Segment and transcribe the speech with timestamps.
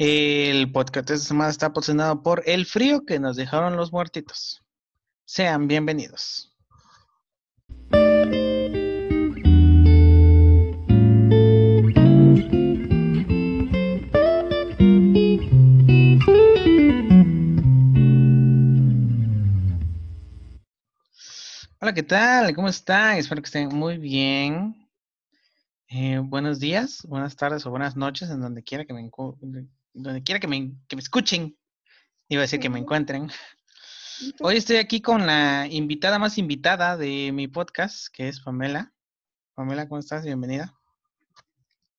[0.00, 4.62] El podcast de esta semana está patrocinado por el frío que nos dejaron los muertitos.
[5.24, 6.56] Sean bienvenidos.
[21.80, 22.54] Hola, ¿qué tal?
[22.54, 23.16] ¿Cómo están?
[23.16, 24.76] Espero que estén muy bien.
[25.88, 29.10] Eh, buenos días, buenas tardes o buenas noches en donde quiera que me,
[29.98, 31.56] donde quiera que me, que me escuchen.
[32.28, 33.30] Iba a decir que me encuentren.
[34.40, 38.92] Hoy estoy aquí con la invitada más invitada de mi podcast, que es Pamela.
[39.54, 40.24] Pamela, ¿cómo estás?
[40.24, 40.74] Bienvenida.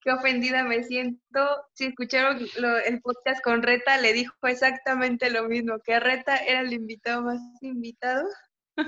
[0.02, 1.66] Qué ofendida me siento.
[1.74, 2.40] Si escucharon
[2.86, 7.42] el podcast con Reta, le dijo exactamente lo mismo, que Reta era el invitado más
[7.62, 8.26] invitado.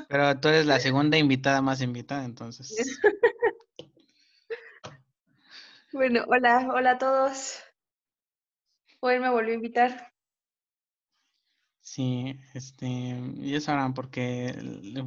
[0.07, 2.73] Pero tú eres la segunda invitada más invitada, entonces.
[5.91, 7.61] bueno, hola, hola a todos.
[9.03, 10.13] Hoy me volvió a invitar.
[11.79, 14.55] Sí, este, ya sabrán por qué,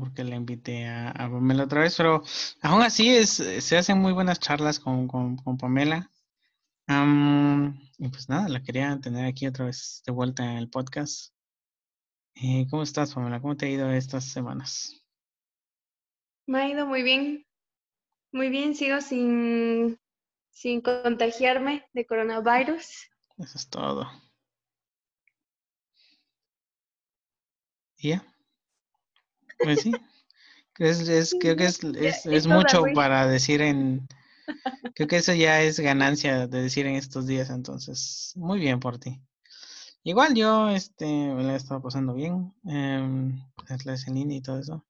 [0.01, 2.25] porque le invité a, Pamela otra vez, pero
[2.61, 6.11] aún así es, se hacen muy buenas charlas con, con, Pamela.
[6.89, 11.33] y pues nada, la quería tener aquí otra vez de vuelta en el podcast.
[12.35, 13.41] Eh, ¿Cómo estás, Pamela?
[13.41, 15.07] ¿Cómo te ha ido estas semanas?
[16.47, 17.47] Me ha ido muy bien.
[18.33, 20.01] Muy bien, sigo sin,
[20.51, 23.14] sin contagiarme de coronavirus.
[23.39, 24.09] Eso es todo.
[27.99, 28.25] ¿Y ya?
[29.59, 29.93] Pues sí.
[30.79, 34.09] Es, creo que es, es, es mucho para decir en...
[34.95, 38.99] Creo que eso ya es ganancia de decir en estos días, entonces, muy bien por
[38.99, 39.21] ti.
[40.03, 43.33] Igual yo este, me la he estado pasando bien, eh,
[43.85, 44.85] las en línea y todo eso.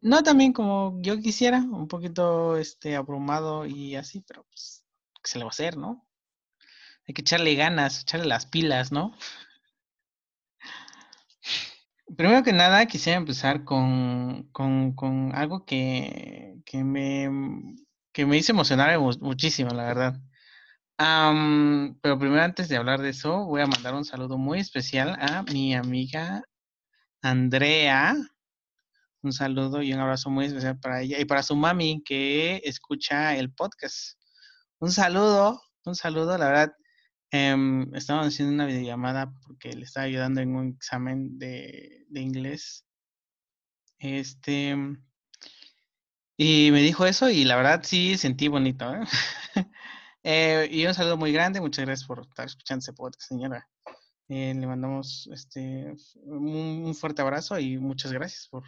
[0.00, 4.84] No también como yo quisiera, un poquito este, abrumado y así, pero pues,
[5.22, 6.04] ¿qué se le va a hacer, no?
[7.06, 9.16] Hay que echarle ganas, echarle las pilas, ¿no?
[12.16, 17.28] Primero que nada, quisiera empezar con, con, con algo que, que, me,
[18.12, 20.20] que me hizo emocionar muchísimo, la verdad
[20.96, 25.42] pero primero, antes de hablar de eso, voy a mandar un saludo muy especial a
[25.42, 26.44] mi amiga
[27.22, 28.14] Andrea.
[29.22, 33.36] Un saludo y un abrazo muy especial para ella y para su mami que escucha
[33.36, 34.18] el podcast.
[34.80, 36.72] Un saludo, un saludo, la verdad.
[37.32, 37.56] Eh,
[37.92, 42.84] haciendo una videollamada porque le estaba ayudando en un examen de, de inglés.
[43.98, 44.76] Este.
[46.36, 48.92] Y me dijo eso y la verdad sí sentí bonito.
[48.94, 49.04] ¿eh?
[50.24, 53.68] Eh, y un saludo muy grande, muchas gracias por estar escuchando ese podcast, señora.
[54.28, 58.62] Eh, le mandamos este un, fuerte abrazo y muchas gracias por,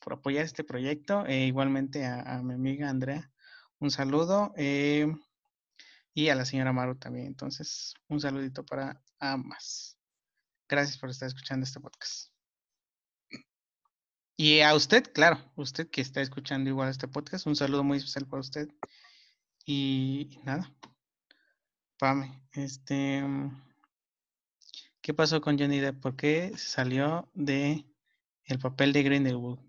[0.00, 1.24] por apoyar este proyecto.
[1.26, 3.30] Eh, igualmente a, mi amiga Andrea,
[3.78, 4.52] un saludo.
[6.16, 7.26] Y a la señora Maru también.
[7.26, 9.98] Entonces, un saludito para ambas.
[10.66, 12.32] Gracias por estar escuchando este podcast.
[14.34, 18.26] Y a usted, claro, usted que está escuchando igual este podcast, un saludo muy especial
[18.26, 18.66] para usted.
[19.66, 20.72] Y nada.
[21.98, 23.22] Pame, este.
[25.02, 26.00] ¿Qué pasó con Johnny Depp?
[26.00, 27.84] ¿Por qué salió de
[28.44, 29.60] el papel de Grindelwald?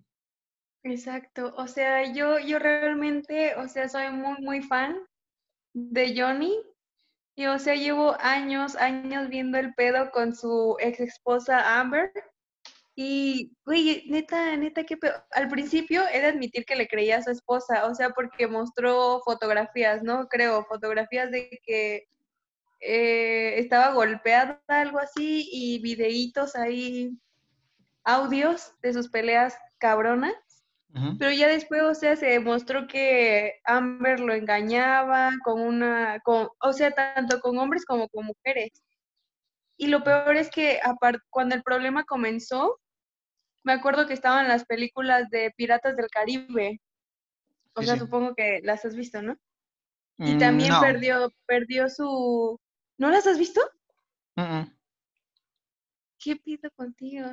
[0.83, 1.53] Exacto.
[1.57, 4.97] O sea, yo, yo realmente, o sea, soy muy, muy fan
[5.77, 6.59] de Johnny.
[7.35, 12.11] Y o sea, llevo años, años viendo el pedo con su ex esposa Amber.
[12.95, 14.97] Y, güey, neta, neta, que
[15.31, 19.21] al principio he de admitir que le creía a su esposa, o sea, porque mostró
[19.23, 20.27] fotografías, ¿no?
[20.27, 22.07] Creo, fotografías de que
[22.79, 27.11] eh, estaba golpeada, algo así, y videitos ahí,
[28.03, 30.33] audios de sus peleas cabronas.
[31.19, 36.73] Pero ya después, o sea, se demostró que Amber lo engañaba con una, con, o
[36.73, 38.71] sea, tanto con hombres como con mujeres.
[39.77, 40.79] Y lo peor es que
[41.29, 42.79] cuando el problema comenzó,
[43.63, 46.81] me acuerdo que estaban las películas de Piratas del Caribe.
[47.75, 49.37] O sea, supongo que las has visto, ¿no?
[50.17, 52.59] Y mm, también perdió, perdió su.
[52.97, 53.61] ¿No las has visto?
[56.17, 57.27] ¿Qué pido contigo?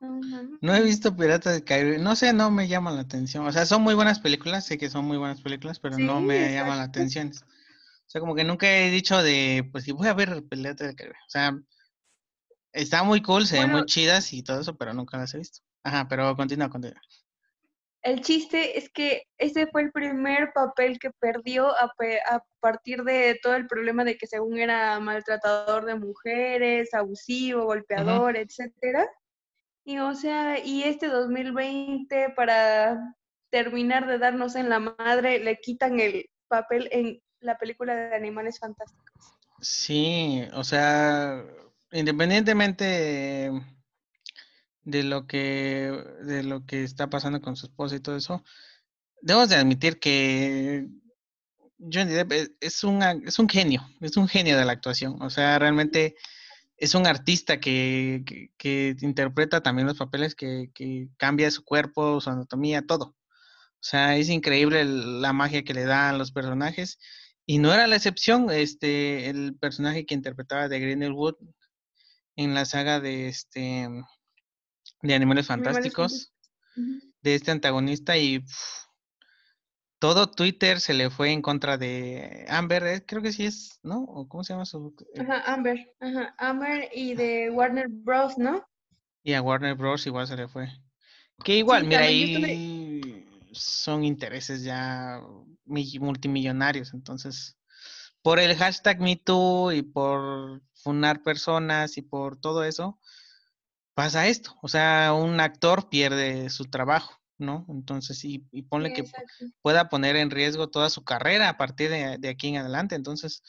[0.00, 1.98] No, he visto Piratas del Caribe.
[1.98, 3.46] No sé, no me llaman la atención.
[3.46, 6.52] O sea, son muy buenas películas, sé que son muy buenas películas, pero no me
[6.52, 7.32] llaman la atención.
[7.32, 10.96] O sea, como que nunca he dicho de, pues, si voy a ver Piratas del
[10.96, 11.16] Caribe.
[11.26, 11.58] O sea,
[12.72, 15.60] Está muy cool, se ven muy chidas y todo eso, pero nunca las he visto.
[15.82, 17.00] Ajá, pero continúa, continúa.
[18.02, 21.92] El chiste es que ese fue el primer papel que perdió a,
[22.60, 29.08] partir de todo el problema de que según era maltratador de mujeres, abusivo, golpeador, etcétera.
[29.88, 33.16] Y o sea, y este 2020 para
[33.48, 38.58] terminar de darnos en la madre le quitan el papel en la película de Animales
[38.58, 39.32] Fantásticos.
[39.62, 41.42] Sí, o sea,
[41.90, 43.50] independientemente
[44.82, 48.44] de lo que de lo que está pasando con su esposa y todo eso,
[49.22, 50.86] debemos de admitir que
[51.78, 55.22] Johnny Depp es, un, es un genio, es un genio de la actuación.
[55.22, 56.14] O sea, realmente
[56.78, 62.20] es un artista que, que, que interpreta también los papeles, que, que, cambia su cuerpo,
[62.20, 63.16] su anatomía, todo.
[63.80, 66.98] O sea, es increíble el, la magia que le dan los personajes.
[67.46, 71.34] Y no era la excepción, este, el personaje que interpretaba de Greenwood
[72.36, 73.88] en la saga de este
[75.02, 76.32] de Animales Fantásticos,
[76.76, 78.87] Animales de este antagonista, y pff,
[79.98, 84.02] todo Twitter se le fue en contra de Amber, eh, creo que sí es, ¿no?
[84.04, 84.94] ¿O ¿Cómo se llama su?
[85.14, 85.20] Eh?
[85.20, 88.66] Ajá, Amber, ajá, Amber y de Warner Bros, ¿no?
[89.22, 90.68] Y a Warner Bros igual se le fue.
[91.44, 93.26] Que igual, sí, mira, ahí estuve...
[93.52, 95.20] son intereses ya
[95.64, 97.56] multimillonarios, entonces,
[98.22, 102.98] por el hashtag MeToo y por funar personas y por todo eso,
[103.94, 104.56] pasa esto.
[104.62, 107.17] O sea, un actor pierde su trabajo.
[107.38, 107.66] ¿No?
[107.68, 109.46] Entonces, y, y ponle sí, que exacto.
[109.62, 112.94] pueda poner en riesgo toda su carrera a partir de, de aquí en adelante.
[112.94, 113.42] Entonces,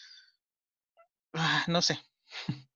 [1.33, 1.99] ah, no sé.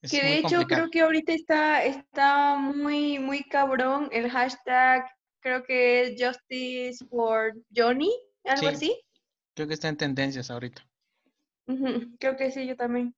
[0.00, 0.66] Es que de hecho complicado.
[0.66, 5.04] creo que ahorita está, está muy, muy cabrón el hashtag,
[5.40, 8.12] creo que es Justice for Johnny,
[8.44, 9.00] algo sí, así.
[9.54, 10.86] Creo que está en tendencias ahorita.
[11.66, 13.14] Uh -huh, creo que sí, yo también.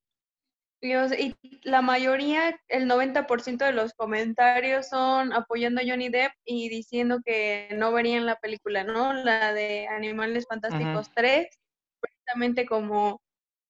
[0.83, 7.19] Y, la mayoría, el 90% de los comentarios son apoyando a Johnny Depp y diciendo
[7.25, 9.13] que no verían la película, ¿no?
[9.13, 11.15] La de Animales Fantásticos uh -huh.
[11.15, 11.49] 3,
[12.01, 13.21] precisamente como,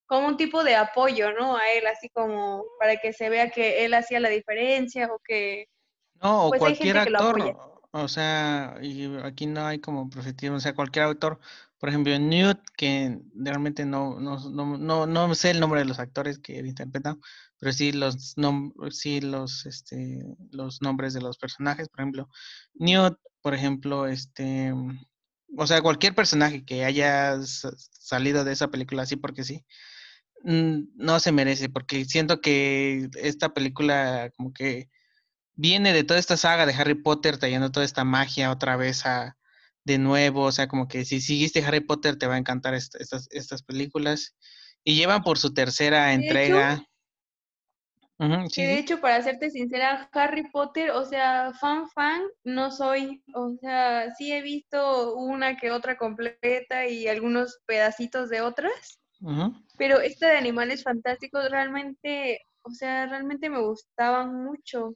[0.06, 1.56] como un tipo de apoyo, ¿no?
[1.56, 5.66] A él, así como para que se vea que él hacía la diferencia o que...
[6.22, 7.56] No, pues, o cualquier actor,
[7.92, 11.40] o sea, y aquí no hay como profetismo, o sea, cualquier autor
[11.80, 15.98] por ejemplo, Newt, que realmente no, no, no, no, no sé el nombre de los
[15.98, 17.16] actores que él interpreta,
[17.58, 18.34] pero sí los,
[18.90, 21.88] sí los, este, los nombres de los personajes.
[21.88, 22.28] Por ejemplo,
[22.74, 24.74] Newt, por ejemplo, este,
[25.56, 29.64] o sea, cualquier personaje que haya salido de esa película así porque sí,
[30.44, 34.90] no se merece, porque siento que esta película como que
[35.54, 39.38] viene de toda esta saga de Harry Potter, trayendo toda esta magia otra vez a
[39.84, 42.94] de nuevo, o sea, como que si seguiste Harry Potter te va a encantar est
[42.96, 44.36] estas, estas películas.
[44.82, 46.72] Y llevan por su tercera entrega.
[46.72, 46.84] Hecho,
[48.18, 52.22] uh -huh, sí, que de hecho, para serte sincera, Harry Potter, o sea, fan fan,
[52.44, 53.22] no soy.
[53.34, 59.00] O sea, sí he visto una que otra completa y algunos pedacitos de otras.
[59.20, 59.66] Uh -huh.
[59.76, 64.94] Pero esta de Animales Fantásticos realmente, o sea, realmente me gustaban mucho.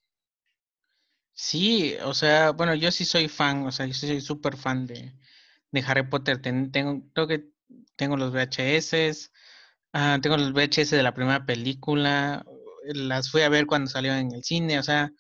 [1.34, 4.86] Sí, o sea, bueno, yo sí soy fan, o sea, yo sí soy súper fan
[4.86, 5.12] de,
[5.72, 6.40] de, Harry Potter.
[6.40, 7.48] Ten, tengo, creo que
[7.96, 9.31] tengo los VHS,
[9.94, 12.44] uh, tengo los VHS de la primera película,
[12.84, 15.10] las fui a ver cuando salió en el cine, o sea,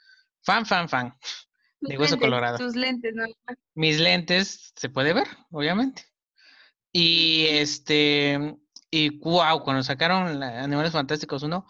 [0.42, 1.14] fan, fan, fan.
[1.80, 2.58] Tus de hueso lentes, colorado.
[2.58, 3.24] Tus lentes, ¿no?
[3.74, 6.04] Mis lentes se puede ver, obviamente.
[6.92, 8.56] Y este,
[8.88, 11.66] y wow, cuando sacaron la Animales Fantásticos 1,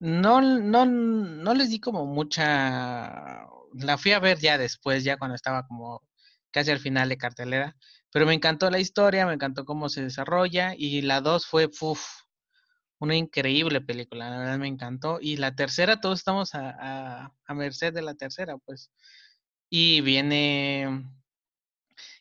[0.00, 3.44] no, no, no les di como mucha
[3.74, 6.02] la fui a ver ya después, ya cuando estaba como
[6.50, 7.76] casi al final de cartelera,
[8.12, 12.06] pero me encantó la historia, me encantó cómo se desarrolla y la dos fue, uff,
[12.98, 15.18] una increíble película, la verdad me encantó.
[15.20, 18.90] Y la tercera, todos estamos a, a, a merced de la tercera, pues.
[19.70, 21.04] Y viene...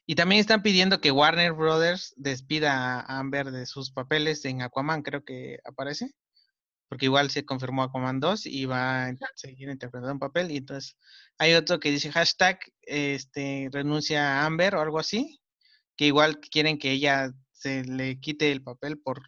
[0.06, 5.02] Y también están pidiendo que Warner Brothers despida a Amber de sus papeles en Aquaman,
[5.02, 6.14] creo que aparece
[6.90, 10.52] porque igual se confirmó Aquaman 2 y va a seguir interpretando un papel.
[10.52, 10.98] Y entonces
[11.38, 15.42] hay otro que dice hashtag este, renuncia a Amber o algo así,
[15.96, 19.22] que igual quieren que ella se le quite el papel por,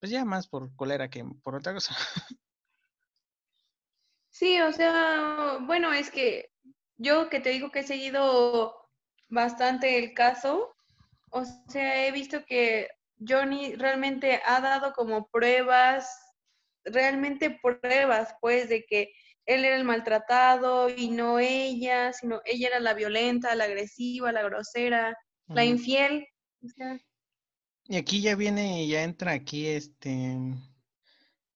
[0.00, 1.96] pues ya más por colera que por otra cosa.
[4.30, 6.50] Sí, o sea, bueno, es que
[6.96, 8.74] yo que te digo que he seguido
[9.28, 10.74] bastante el caso,
[11.30, 12.88] o sea, he visto que
[13.26, 16.08] Johnny realmente ha dado como pruebas,
[16.84, 19.12] realmente pruebas, pues, de que
[19.46, 24.42] él era el maltratado y no ella, sino ella era la violenta, la agresiva, la
[24.42, 25.10] grosera,
[25.46, 25.56] uh -huh.
[25.56, 26.26] la infiel.
[26.62, 26.98] O sea.
[27.86, 30.38] Y aquí ya viene, ya entra aquí este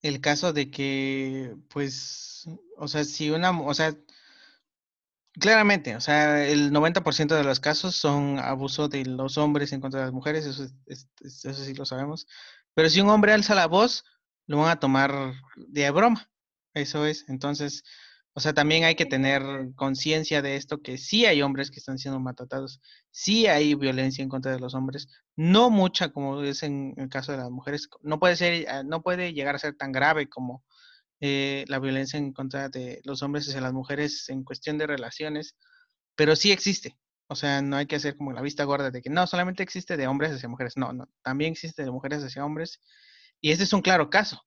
[0.02, 2.46] el caso de que, pues,
[2.76, 3.96] o sea, si una, o sea,
[5.38, 10.00] Claramente, o sea, el 90% de los casos son abuso de los hombres en contra
[10.00, 12.26] de las mujeres, eso, es, es, eso sí lo sabemos.
[12.75, 14.04] Pero si un hombre alza la voz,
[14.47, 16.30] lo van a tomar de broma.
[16.75, 17.25] Eso es.
[17.28, 17.83] Entonces,
[18.35, 19.42] O sea, también hay que tener
[19.75, 22.80] conciencia de esto, que sí hay hombres que están siendo maltratados,
[23.11, 27.33] sí hay violencia en contra de los hombres, no mucha como es en el caso
[27.33, 30.62] de las mujeres, no puede ser, eh, no puede llegar a ser tan grave como
[31.20, 35.56] eh, la violencia en contra de los hombres hacia las mujeres en cuestión de relaciones,
[36.14, 36.98] pero sí existe.
[37.28, 39.96] O sea, no hay que hacer como la vista gorda de que no, solamente existe
[39.96, 40.76] de hombres hacia mujeres.
[40.76, 42.80] No, no, también existe de mujeres hacia hombres.
[43.40, 44.42] Y este es un claro caso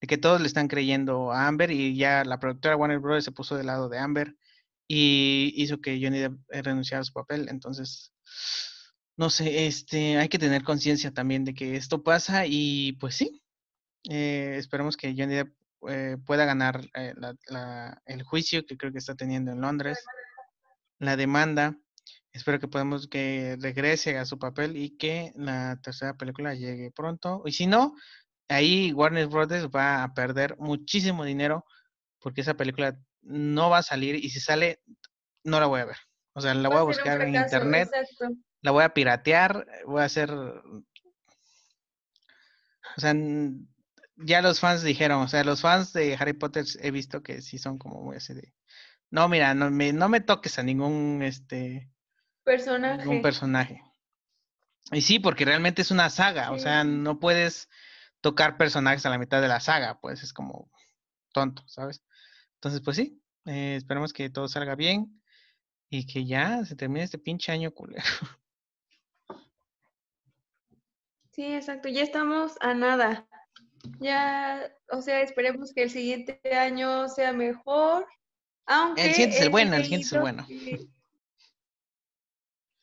[0.00, 3.24] de que todos le están creyendo a Amber y ya la productora Warner Bros.
[3.24, 4.36] se puso del lado de Amber
[4.88, 7.48] y hizo que Johnny Depp renunciara a su papel.
[7.48, 8.12] Entonces,
[9.16, 13.42] no sé, este, hay que tener conciencia también de que esto pasa y pues sí,
[14.08, 15.57] eh, esperemos que Johnny Depp
[15.88, 17.14] eh, pueda ganar eh,
[18.06, 20.04] el juicio que creo que está teniendo en Londres,
[20.98, 21.76] la demanda.
[22.32, 27.42] Espero que podamos que regrese a su papel y que la tercera película llegue pronto.
[27.46, 27.94] Y si no,
[28.48, 31.64] ahí Warner Brothers va a perder muchísimo dinero
[32.20, 34.80] porque esa película no va a salir y si sale,
[35.44, 35.96] no la voy a ver.
[36.32, 37.90] O sea, la voy a buscar en internet,
[38.62, 40.30] la voy a piratear, voy a hacer...
[40.30, 40.84] O
[43.00, 43.14] sea,
[44.18, 47.58] ya los fans dijeron, o sea, los fans de Harry Potter he visto que sí
[47.58, 48.52] son como muy así de...
[49.10, 51.90] No, mira, no me, no me toques a ningún, este...
[52.44, 52.98] Personaje.
[52.98, 53.82] Ningún personaje.
[54.92, 57.68] Y sí, porque realmente es una saga, o sea, no puedes
[58.20, 60.70] tocar personajes a la mitad de la saga, pues es como
[61.32, 62.02] tonto, ¿sabes?
[62.54, 65.22] Entonces, pues sí, eh, esperemos que todo salga bien
[65.90, 68.02] y que ya se termine este pinche año culero.
[71.32, 73.28] Sí, exacto, ya estamos a nada.
[74.00, 78.06] Ya, o sea, esperemos que el siguiente año sea mejor.
[78.66, 80.46] Aunque el siguiente es el bueno, el siguiente es el bueno.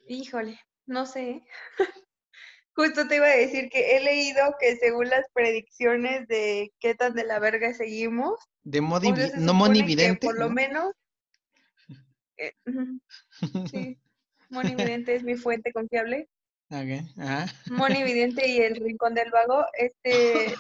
[0.07, 1.43] Híjole, no sé.
[2.75, 7.13] Justo te iba a decir que he leído que según las predicciones de qué tan
[7.13, 8.37] de la verga seguimos.
[8.63, 10.27] De modo no monividente.
[10.27, 10.93] Por lo menos.
[12.37, 12.51] Eh,
[13.71, 13.97] sí,
[14.49, 16.27] monividente es mi fuente confiable.
[16.67, 16.99] Okay.
[17.17, 17.45] Ajá.
[17.71, 19.65] Monividente y el rincón del vago.
[19.71, 20.53] Este.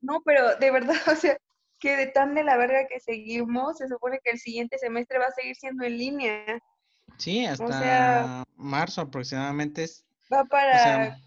[0.00, 1.38] No, pero de verdad, o sea,
[1.78, 5.26] que de tan de la verga que seguimos, se supone que el siguiente semestre va
[5.26, 6.62] a seguir siendo en línea.
[7.16, 11.18] Sí, hasta marzo aproximadamente es Va para...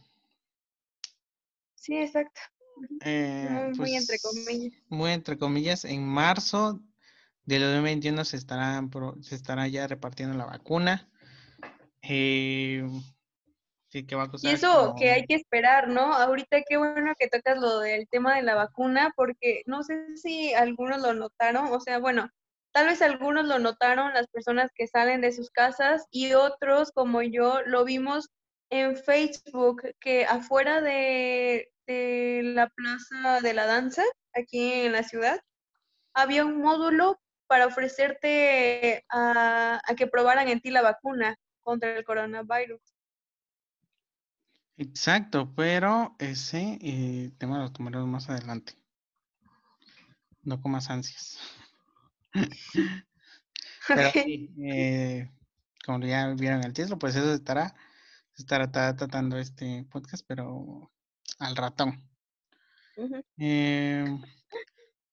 [1.75, 2.39] sí, exacto.
[3.01, 4.73] Eh, muy, entre pues, comillas.
[4.89, 5.85] Muy entre comillas.
[5.85, 6.81] En marzo
[7.45, 8.81] del 2021 se estará,
[9.21, 11.09] se estará ya repartiendo la vacuna.
[12.01, 12.87] Eh,
[13.93, 16.13] sí, que va a costar y eso que hay que esperar, ¿no?
[16.13, 20.53] Ahorita qué bueno que tocas lo del tema de la vacuna, porque no sé si
[20.55, 22.27] algunos lo notaron, o sea, bueno,
[22.71, 27.21] tal vez algunos lo notaron, las personas que salen de sus casas, y otros, como
[27.21, 28.29] yo, lo vimos
[28.71, 35.39] en Facebook que afuera de, la Plaza de la Danza, aquí en la ciudad,
[36.15, 42.81] había un módulo para ofrecerte a, que probaran en ti la vacuna contra el coronavirus.
[44.77, 48.73] Exacto, pero ese eh, tema lo tomaremos más adelante.
[50.41, 51.37] No con más ansias.
[53.87, 55.31] pero eh,
[55.85, 57.75] como ya vieron el título, pues eso estará
[58.37, 60.91] estará tratando este podcast, pero
[61.39, 62.03] al ratón.
[63.37, 64.21] Em,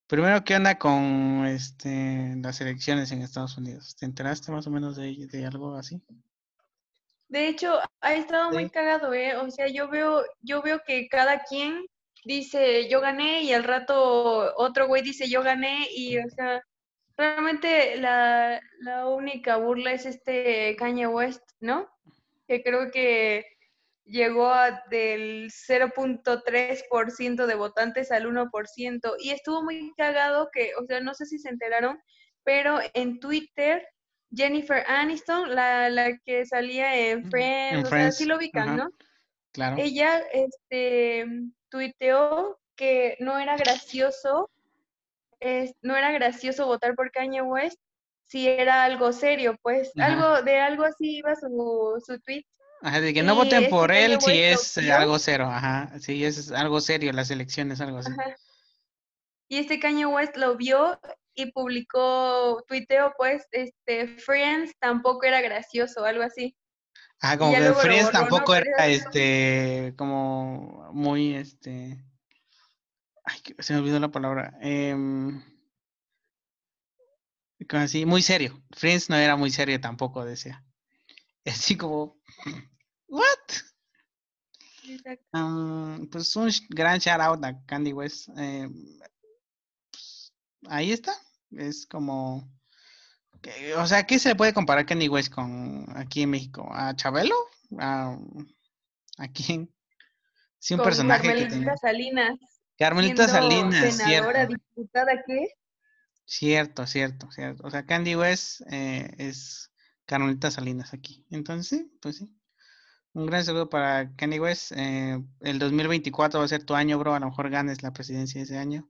[0.07, 3.97] primero, ¿qué onda con este, las elecciones en Estados Unidos?
[3.97, 6.03] ¿Te enteraste más o menos de, de algo así?
[7.31, 9.37] De hecho, ha estado muy cagado, ¿eh?
[9.37, 11.87] O sea, yo veo, yo veo que cada quien
[12.25, 16.63] dice yo gané y al rato otro güey dice yo gané y, o sea,
[17.17, 21.89] realmente la, la única burla es este Kanye West, ¿no?
[22.51, 23.47] que creo que
[24.05, 29.15] llegó a del 0.3% de votantes al 1%.
[29.21, 32.01] Y estuvo muy cagado que, o sea, no sé si se enteraron,
[32.43, 33.87] pero en Twitter,
[34.35, 38.91] Jennifer Aniston, la, que salía en Friends, o sea, sí lo ubican, ¿no?
[39.53, 39.77] Claro.
[39.79, 41.27] Ella este,
[41.69, 44.51] tuiteó que no era gracioso,
[45.83, 47.81] no era gracioso votar por Kanye West
[48.31, 52.45] si era algo serio, pues algo de algo así iba su, su tweet.
[52.81, 56.51] Ajá, de que no voten este por él si es algo cero, ajá, si es
[56.53, 58.13] algo serio las elecciones, algo así.
[59.49, 61.01] Y este Kanye West lo vio
[61.35, 66.57] y publicó, tuiteó pues, este, Friends tampoco era gracioso, algo así.
[67.21, 72.03] Ah, como que Friends tampoco era, este, como muy, este,
[73.25, 74.95] ay, se me olvidó la palabra, eh,
[77.69, 78.63] Así, muy serio.
[78.73, 80.65] Friends no era muy serio tampoco, decía.
[81.45, 82.21] Así como,
[83.09, 83.27] ¿what?
[85.33, 88.29] Um, pues un gran shout out a Candy West.
[88.37, 89.10] Eh, pues,
[90.69, 91.13] ahí está.
[91.53, 92.49] Es como...
[93.77, 96.69] o sea, ¿qué se le puede comparar Kanye West con aquí en México?
[96.73, 97.35] ¿A Chabelo?
[97.79, 98.17] ¿A,
[99.19, 99.73] a quién?
[100.59, 102.39] Sí, un personaje Carmelita Salinas.
[102.79, 105.49] Carmelita Salinas, senadora, diputada, ¿qué?
[106.25, 107.67] Cierto, cierto, cierto.
[107.67, 109.71] O sea, Candy West eh, es
[110.07, 111.27] Carmelita Salinas aquí.
[111.31, 112.31] Entonces, pues sí.
[113.13, 114.73] Un gran saludo para Candy West.
[114.77, 117.15] Eh, el 2024 va a ser tu año, bro.
[117.15, 118.89] A lo mejor ganes la presidencia ese año.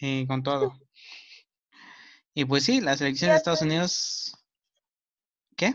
[0.00, 0.72] Eh, con todo.
[2.34, 4.32] Y pues sí, la selección de Estados Unidos.
[5.56, 5.74] ¿Qué?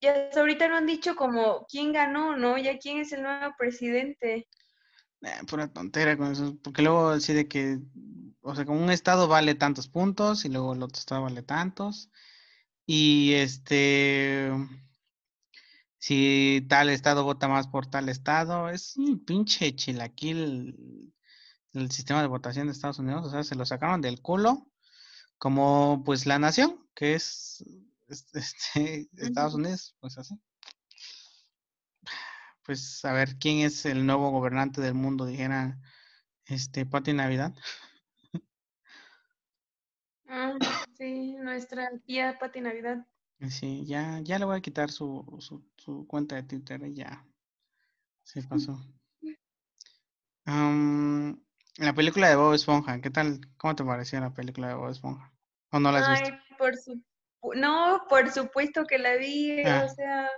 [0.00, 2.58] Ya ahorita no han dicho como quién ganó, ¿no?
[2.58, 4.46] Ya quién es el nuevo presidente.
[5.22, 6.56] Eh, pura tontera con eso.
[6.62, 7.80] Porque luego decide que.
[8.40, 12.08] O sea, como un estado vale tantos puntos y luego el otro estado vale tantos.
[12.86, 14.52] Y este
[16.06, 21.12] si tal estado vota más por tal estado, es un pinche chilaquil
[21.76, 24.66] el sistema de votación de Estados Unidos, o sea, se lo sacaron del culo
[25.38, 27.64] como pues la nación, que es
[28.08, 30.40] este, Estados Unidos, pues así.
[32.64, 35.78] Pues a ver quién es el nuevo gobernante del mundo, dijera
[36.46, 37.54] este Pati Navidad.
[40.28, 40.54] Ah,
[40.96, 43.06] sí, nuestra tía Pati Navidad.
[43.48, 47.24] Sí, ya, ya le voy a quitar su, su, su cuenta de Twitter y ya.
[48.24, 48.80] Se pasó.
[51.78, 53.40] la película de Bob Esponja, ¿qué tal?
[53.56, 55.32] ¿Cómo te pareció la película de Bob Esponja?
[55.72, 57.02] ¿O no la has Ay, Por su,
[57.54, 59.88] no, por supuesto que la vi, o ah.
[59.88, 60.30] sea,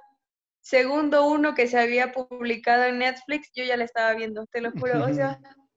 [0.60, 4.72] segundo uno que se había publicado en Netflix, yo ya la estaba viendo, te lo
[4.72, 5.38] juro, o sea,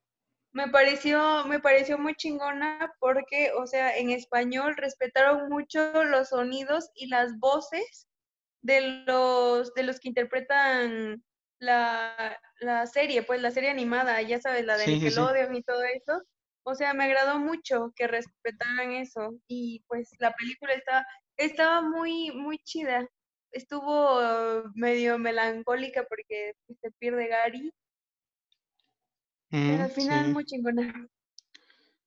[0.54, 6.90] me pareció, me pareció muy chingona porque, o sea, en español respetaron mucho los sonidos
[6.94, 8.08] y las voces
[8.62, 11.24] de los, de los que interpretan
[11.62, 12.38] la,
[12.92, 16.22] serie, pues la serie animada, ya sabes, la de Nickelodeon y todo eso.
[16.64, 21.06] O sea, me agradó mucho que respetaran eso y pues la película está,
[21.38, 23.08] estaba muy, muy chida.
[23.52, 27.74] Estuvo medio melancólica porque se pierde Gary,
[29.52, 31.08] pero al final muy chingona.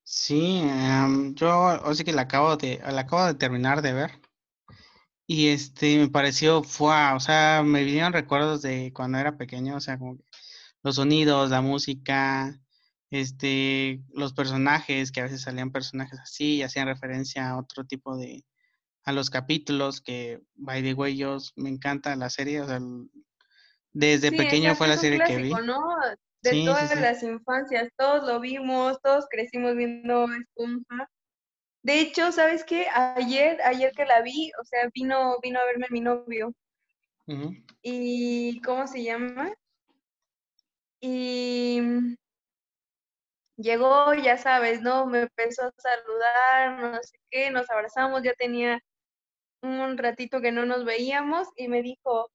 [0.03, 4.21] Sí, em, yo así que la acabo de, la acabo de terminar de ver.
[5.27, 9.99] Y este me pareció, o sea, me vinieron recuerdos de cuando era pequeño, o sea,
[9.99, 10.19] como
[10.83, 12.61] los sonidos, la música,
[13.11, 18.17] este, los personajes, que a veces salían personajes así y hacían referencia a otro tipo
[18.17, 18.45] de,
[19.05, 22.81] a los capítulos, que by the way, yo me encanta la serie, o sea,
[23.93, 25.53] desde pequeño fue la serie que vi
[26.45, 31.11] de todas las infancias, todos lo vimos, todos crecimos viendo Esponja.
[31.85, 32.87] De hecho, ¿sabes qué?
[32.91, 36.55] Ayer, ayer que la vi, o sea, vino, vino a verme mi novio.
[37.83, 39.53] Y, ¿cómo se llama?
[40.99, 41.83] Y
[43.57, 45.05] llegó, ya sabes, ¿no?
[45.05, 48.81] Me empezó a saludar, no sé qué, nos abrazamos, ya tenía
[49.61, 52.31] un ratito que no nos veíamos y me dijo,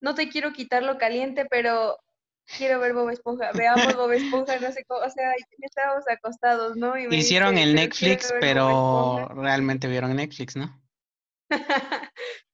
[0.00, 1.98] no te quiero quitar lo caliente, pero
[2.56, 6.96] quiero ver Bob Esponja, veamos Bob Esponja, no sé cómo, o sea, estábamos acostados, ¿no?
[6.96, 10.82] Hicieron el Netflix, pero realmente vieron Netflix, ¿no?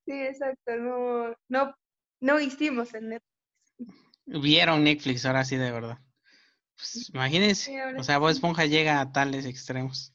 [0.07, 1.75] sí, exacto, no, no,
[2.21, 3.33] no hicimos el Netflix.
[4.27, 5.99] Vieron Netflix, ahora sí, de verdad.
[6.77, 10.15] Pues, imagínense, o sea, Bob Esponja llega a tales extremos.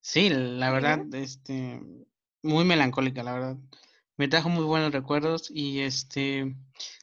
[0.00, 1.80] Sí, la verdad, este,
[2.42, 3.56] muy melancólica, la verdad
[4.16, 6.54] me trajo muy buenos recuerdos y este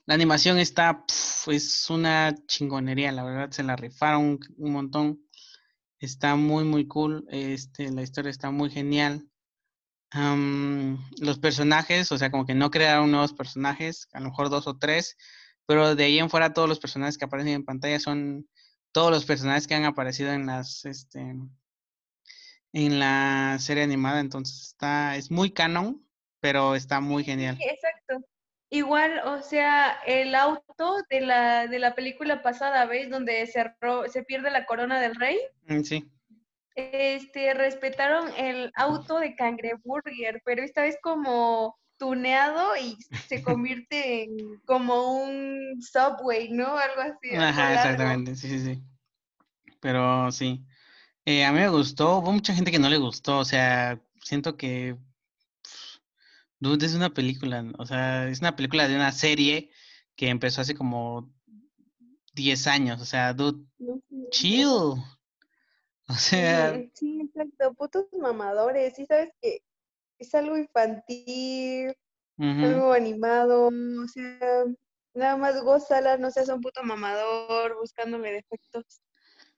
[0.05, 1.05] la animación está
[1.47, 5.21] es una chingonería la verdad se la rifaron un, montón.
[5.99, 9.27] Está muy muy cool este la historia está muy genial.
[11.19, 14.77] Los personajes o sea como que no crearon nuevos personajes a lo mejor dos o
[14.77, 15.17] tres
[15.65, 18.47] pero de ahí en fuera todos los personajes que aparecen en pantalla son
[18.91, 21.35] todos los personajes que han aparecido en las este
[22.73, 26.08] en la serie animada entonces está es muy canon
[26.39, 27.58] pero está muy genial.
[27.62, 28.25] exacto.
[28.71, 33.10] Igual, o sea, el auto de la, de la película pasada, ¿veis?
[33.10, 33.63] Donde se,
[34.12, 35.39] se pierde la corona del rey.
[35.67, 36.12] Mm, sí.
[36.75, 42.95] Este, respetaron el auto de Cangreburger, pero esta vez como tuneado y
[43.28, 46.78] se convierte en como un subway, ¿no?
[46.78, 47.36] Algo así.
[47.36, 48.84] Ajá, exactamente, sí, sí, sí.
[49.82, 50.63] Pero sí.
[51.25, 54.56] Eh, a mí me gustó, hubo mucha gente que no le gustó, o sea, siento
[54.58, 54.95] que
[56.59, 59.71] Dude, es una película, o sea, es una película de una serie
[60.15, 61.31] que empezó hace como
[62.33, 63.65] 10 años, o sea, dude,
[64.31, 64.67] chill.
[64.67, 66.73] O sea...
[66.93, 69.63] Sí, exacto, putos mamadores, sí sabes que
[70.17, 71.95] es algo infantil,
[72.37, 74.65] algo animado, o sea,
[75.13, 79.01] nada más gózala, no seas un puto mamador buscándole defectos.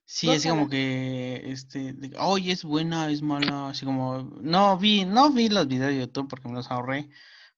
[0.04, 5.30] Sí, así como que, este, oye, es buena, es mala, así como, no vi, no
[5.30, 7.08] vi los videos de YouTube porque me los ahorré,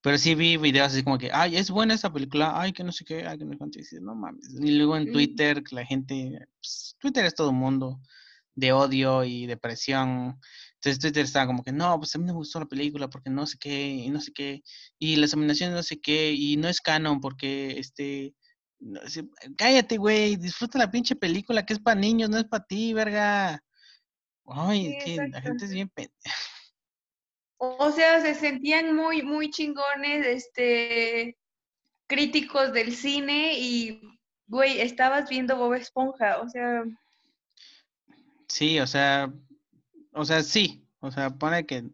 [0.03, 2.93] pero sí vi videos así como que, ay, es buena esta película, ay, que no
[2.93, 4.55] sé qué, ay, que no sé no mames.
[4.61, 8.01] Y luego en Twitter, la gente, pues, Twitter es todo el mundo
[8.55, 10.39] de odio y depresión.
[10.75, 13.47] Entonces Twitter estaba como que, no, pues a mí me gustó la película porque no
[13.47, 14.63] sé qué, y no sé qué,
[14.99, 18.35] y las nominaciones no sé qué, y no es canon porque, este,
[19.57, 23.63] cállate, güey, disfruta la pinche película que es para niños, no es para ti, verga.
[24.47, 26.37] Ay, que la gente es bien pendeja.
[27.57, 31.39] O sea, se sentían muy, muy chingones, este,
[32.07, 34.03] críticos del cine y,
[34.47, 36.85] güey, estabas viendo Bob Esponja, o sea.
[38.49, 39.33] Sí, o sea,
[40.13, 41.85] o sea, sí, o sea, pone que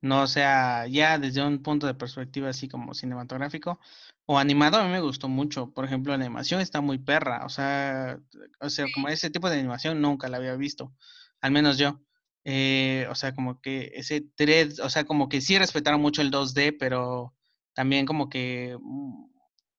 [0.00, 3.78] no sea ya desde un punto de perspectiva así como cinematográfico
[4.26, 5.72] o animado, a mí me gustó mucho.
[5.72, 8.18] Por ejemplo, la animación está muy perra, o sea,
[8.60, 10.94] o sea, como ese tipo de animación nunca la había visto,
[11.40, 12.00] al menos yo.
[12.44, 16.30] Eh, o sea, como que ese 3, o sea, como que sí respetaron mucho el
[16.30, 17.34] 2D, pero
[17.74, 19.26] también como que, mm,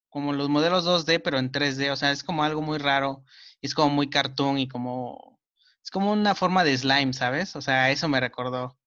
[0.10, 3.24] como los modelos 2D, pero en 3D, o sea, es como algo muy raro,
[3.62, 5.40] es como muy cartoon y como,
[5.84, 7.56] es como una forma de slime, ¿sabes?
[7.56, 8.78] O sea, eso me recordó,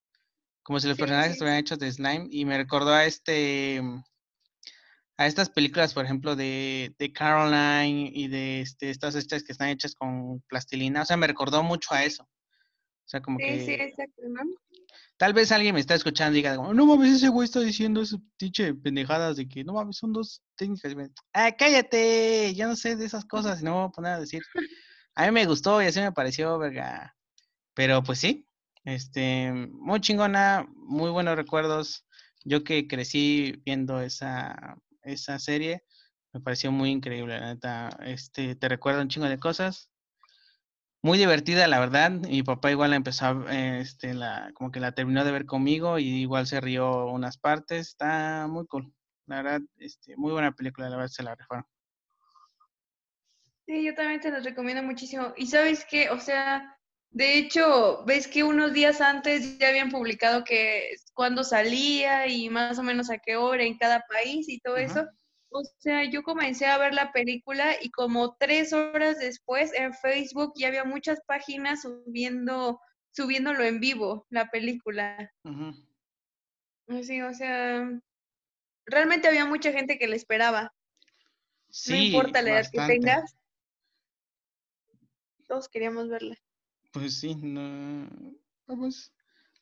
[0.62, 3.82] como si los personajes estuvieran hechos de slime y me recordó a este,
[5.18, 9.68] a estas películas, por ejemplo, de, de Caroline y de este, estas hechas que están
[9.68, 12.24] hechas con plastilina, o sea, me recordó mucho a eso.
[12.24, 13.64] O sea, como que...
[13.64, 14.42] Sí, exacto, ¿no?
[15.16, 18.18] Tal vez alguien me está escuchando y diga, no mames, ese güey está diciendo ese
[18.36, 20.94] pinche pendejadas de que, no mames, son dos técnicas.
[21.32, 24.20] Ah, cállate, yo no sé de esas cosas y no me voy a poner a
[24.20, 24.42] decir.
[25.14, 27.16] A mí me gustó y así me pareció, verga.
[27.72, 28.46] Pero pues sí,
[28.84, 32.04] este, muy chingona, muy buenos recuerdos.
[32.44, 34.76] Yo que crecí viendo esa,
[35.06, 35.82] esa serie,
[36.32, 37.88] me pareció muy increíble, la neta.
[38.04, 39.90] Este, te recuerda un chingo de cosas
[41.06, 42.10] muy divertida, la verdad.
[42.10, 46.04] Mi papá igual la empezó, este, la, como que la terminó de ver conmigo y
[46.04, 47.88] igual se rió unas partes.
[47.88, 48.92] Está muy cool.
[49.26, 51.66] La verdad, este, muy buena película, la verdad se la refiero.
[53.66, 55.32] Sí, yo también te la recomiendo muchísimo.
[55.36, 56.75] Y sabes qué, o sea,
[57.16, 62.78] de hecho, ves que unos días antes ya habían publicado que cuándo salía y más
[62.78, 65.06] o menos a qué hora en cada país y todo eso.
[65.48, 70.52] O sea, yo comencé a ver la película y como tres horas después en Facebook
[70.56, 75.32] ya había muchas páginas subiendo, subiéndolo en vivo, la película.
[77.00, 77.98] Sí, o sea,
[78.84, 80.74] realmente había mucha gente que le esperaba.
[81.70, 83.34] Sí, no importa la edad que tengas.
[85.46, 86.36] Todos queríamos verla.
[86.96, 88.08] Pues sí, no.
[88.64, 89.12] Pues,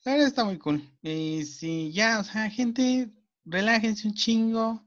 [0.04, 0.88] la verdad está muy cool.
[1.02, 3.10] Y sí, ya, o sea, gente,
[3.44, 4.86] relájense un chingo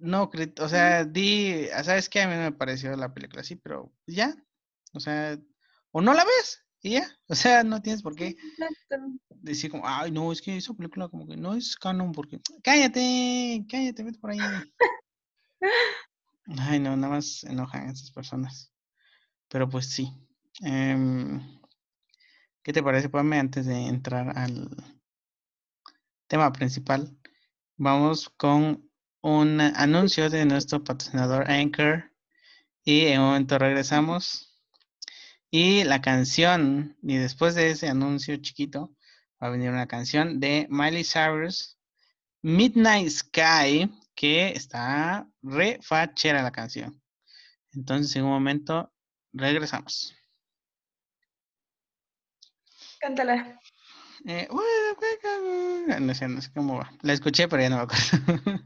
[0.00, 2.20] no, o sea, di, ¿sabes qué?
[2.20, 4.36] A mí me pareció la película así, pero ya,
[4.92, 5.38] o sea,
[5.90, 8.36] o no la ves y ya, o sea, no tienes por qué
[9.30, 13.64] decir como, ay, no, es que esa película como que no es canon porque, cállate,
[13.70, 14.38] cállate, vete por ahí.
[16.58, 18.70] Ay, no, nada más enojan a esas personas.
[19.48, 20.12] Pero pues sí.
[20.60, 21.40] Em,
[22.62, 24.70] ¿Qué te parece, Pame, antes de entrar al
[26.28, 27.16] tema principal?
[27.76, 28.90] Vamos con
[29.20, 32.10] un anuncio de nuestro patrocinador Anchor
[32.84, 34.58] y en un momento regresamos.
[35.50, 38.94] Y la canción, y después de ese anuncio chiquito,
[39.42, 41.78] va a venir una canción de Miley Cyrus,
[42.42, 47.02] Midnight Sky, que está re fachera la canción.
[47.72, 48.92] Entonces, en un momento,
[49.32, 50.16] regresamos.
[53.00, 53.60] Cántala.
[54.26, 54.48] Eh,
[56.00, 56.90] no sé, no sé cómo va.
[57.02, 58.62] La escuché, pero ya no me acuerdo.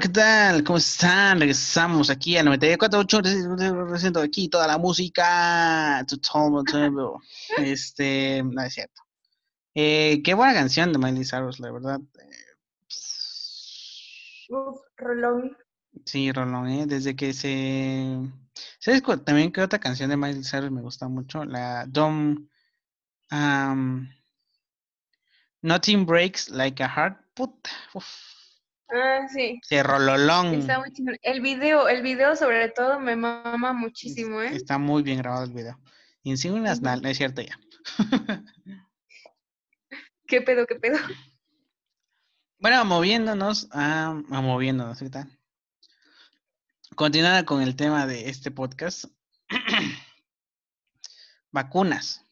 [0.00, 0.64] ¿Qué tal?
[0.64, 1.38] ¿Cómo están?
[1.40, 6.04] Regresamos aquí a 94.8, presento aquí toda la música.
[7.58, 9.02] Este, no es cierto.
[9.74, 12.00] Eh, qué buena canción de Miley Cyrus, la verdad.
[12.18, 12.34] Eh,
[14.48, 15.56] Uf, rolón.
[16.04, 16.86] Sí, Rolón, ¿eh?
[16.86, 18.16] Desde que se...
[18.78, 21.44] ¿Sabes cuál- también qué otra canción de Miley Cyrus me gusta mucho?
[21.44, 22.48] La Dom...
[23.30, 24.08] um,
[25.62, 27.18] Nothing Breaks Like a Heart.
[27.34, 28.06] Puta, uf,
[28.92, 29.60] Ah, sí.
[29.62, 30.54] ese rololón.
[30.54, 31.16] Está muy chingón.
[31.22, 34.54] El video, el video sobre todo me mama muchísimo, ¿eh?
[34.54, 35.78] Está muy bien grabado el video.
[36.22, 37.58] Y encima unas no es cierto ya.
[40.26, 40.98] ¿Qué pedo, qué pedo?
[42.58, 45.38] Bueno, moviéndonos a, a moviéndonos, ¿qué tal?
[46.94, 49.04] Continuando con el tema de este podcast.
[51.50, 52.24] Vacunas.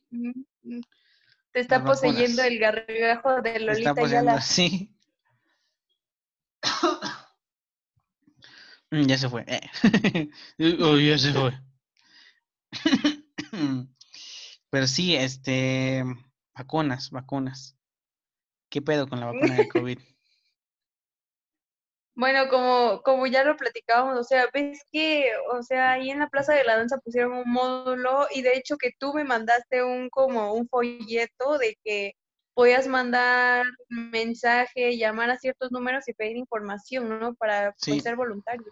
[1.52, 2.46] Te está Las poseyendo vacunas.
[2.46, 4.94] el gargajo de Lolita está poseyendo, sí.
[8.90, 9.44] Mm, ya se fue.
[10.80, 11.52] Oh, ya se fue.
[14.70, 16.04] Pero sí, este,
[16.54, 17.76] vacunas, vacunas.
[18.70, 19.98] ¿Qué pedo con la vacuna de COVID?
[22.14, 26.28] Bueno, como, como ya lo platicábamos, o sea, ves que, o sea, ahí en la
[26.28, 30.10] Plaza de la Danza pusieron un módulo y de hecho que tú me mandaste un
[30.10, 32.14] como un folleto de que
[32.58, 37.36] podías mandar mensaje, llamar a ciertos números y pedir información, ¿no?
[37.36, 38.66] Para pues, ser voluntario.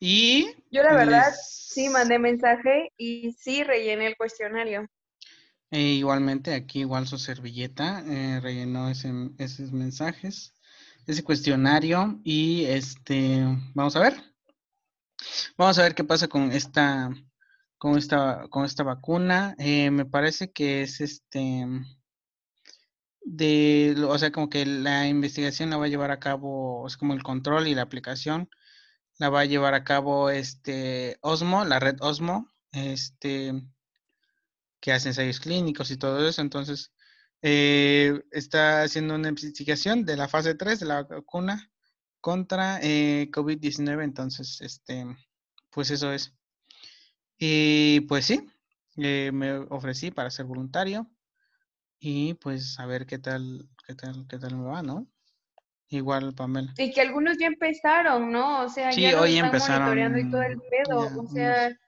[0.00, 4.84] Y Yo la verdad les- sí mandé mensaje y sí rellené el cuestionario.
[5.70, 10.54] E igualmente, aquí igual su servilleta eh, rellenó ese- esos mensajes,
[11.06, 13.44] ese cuestionario y este,
[13.74, 14.14] vamos a ver.
[15.56, 17.10] Vamos a ver qué pasa con esta,
[17.78, 19.54] con esta, con esta vacuna.
[19.56, 21.64] Eh, me parece que es este,
[23.24, 27.14] de, o sea, como que la investigación la va a llevar a cabo, es como
[27.14, 28.48] el control y la aplicación
[29.18, 33.52] la va a llevar a cabo este Osmo, la red Osmo, este,
[34.80, 36.42] que hace ensayos clínicos y todo eso.
[36.42, 36.92] Entonces,
[37.42, 41.70] eh, está haciendo una investigación de la fase 3 de la vacuna
[42.20, 44.02] contra eh, COVID-19.
[44.04, 45.06] Entonces, este,
[45.70, 46.34] pues eso es.
[47.38, 48.46] Y pues sí,
[48.96, 51.10] eh, me ofrecí para ser voluntario
[52.00, 55.06] y pues a ver qué tal, qué tal, qué tal me va, ¿no?
[55.88, 56.74] Igual, Pamela.
[56.76, 58.62] Y que algunos ya empezaron, ¿no?
[58.64, 61.00] O sea, Sí, ya hoy están empezaron monitoreando y todo el pedo.
[61.00, 61.78] ya O sea, unos-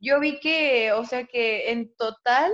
[0.00, 2.52] yo vi que, o sea, que en total,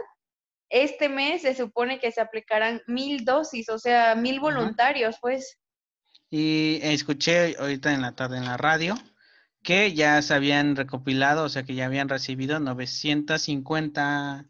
[0.71, 4.43] este mes se supone que se aplicarán mil dosis, o sea, mil Ajá.
[4.43, 5.59] voluntarios, pues.
[6.31, 8.95] Y escuché ahorita en la tarde en la radio
[9.63, 14.47] que ya se habían recopilado, o sea que ya habían recibido 950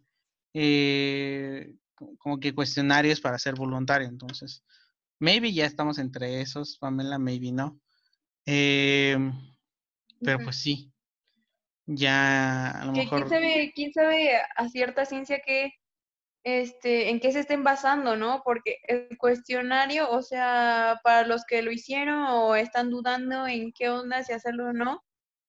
[0.54, 1.74] eh,
[2.18, 4.08] como que cuestionarios para ser voluntario.
[4.08, 4.62] Entonces,
[5.18, 7.78] maybe ya estamos entre esos, Pamela, maybe no.
[8.46, 9.16] Eh,
[10.22, 10.44] pero Ujú.
[10.46, 10.92] pues sí,
[11.86, 13.26] ya a lo Que mejor...
[13.26, 15.72] quién sabe, quién sabe a cierta ciencia que,
[16.44, 18.42] este, en qué se estén basando, ¿no?
[18.44, 23.88] Porque el cuestionario, o sea, para los que lo hicieron o están dudando en qué
[23.90, 25.02] onda, si hacerlo o no,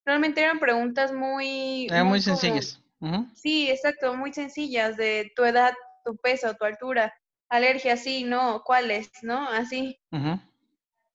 [0.05, 2.81] realmente eran preguntas muy, Eran muy muy como, sencillas.
[2.99, 7.13] Ujú, sí, exacto, muy sencillas de tu edad, tu peso, tu altura,
[7.49, 9.47] alergia, sí, no, cuáles, ¿no?
[9.49, 9.99] Así.
[10.11, 10.39] ujú.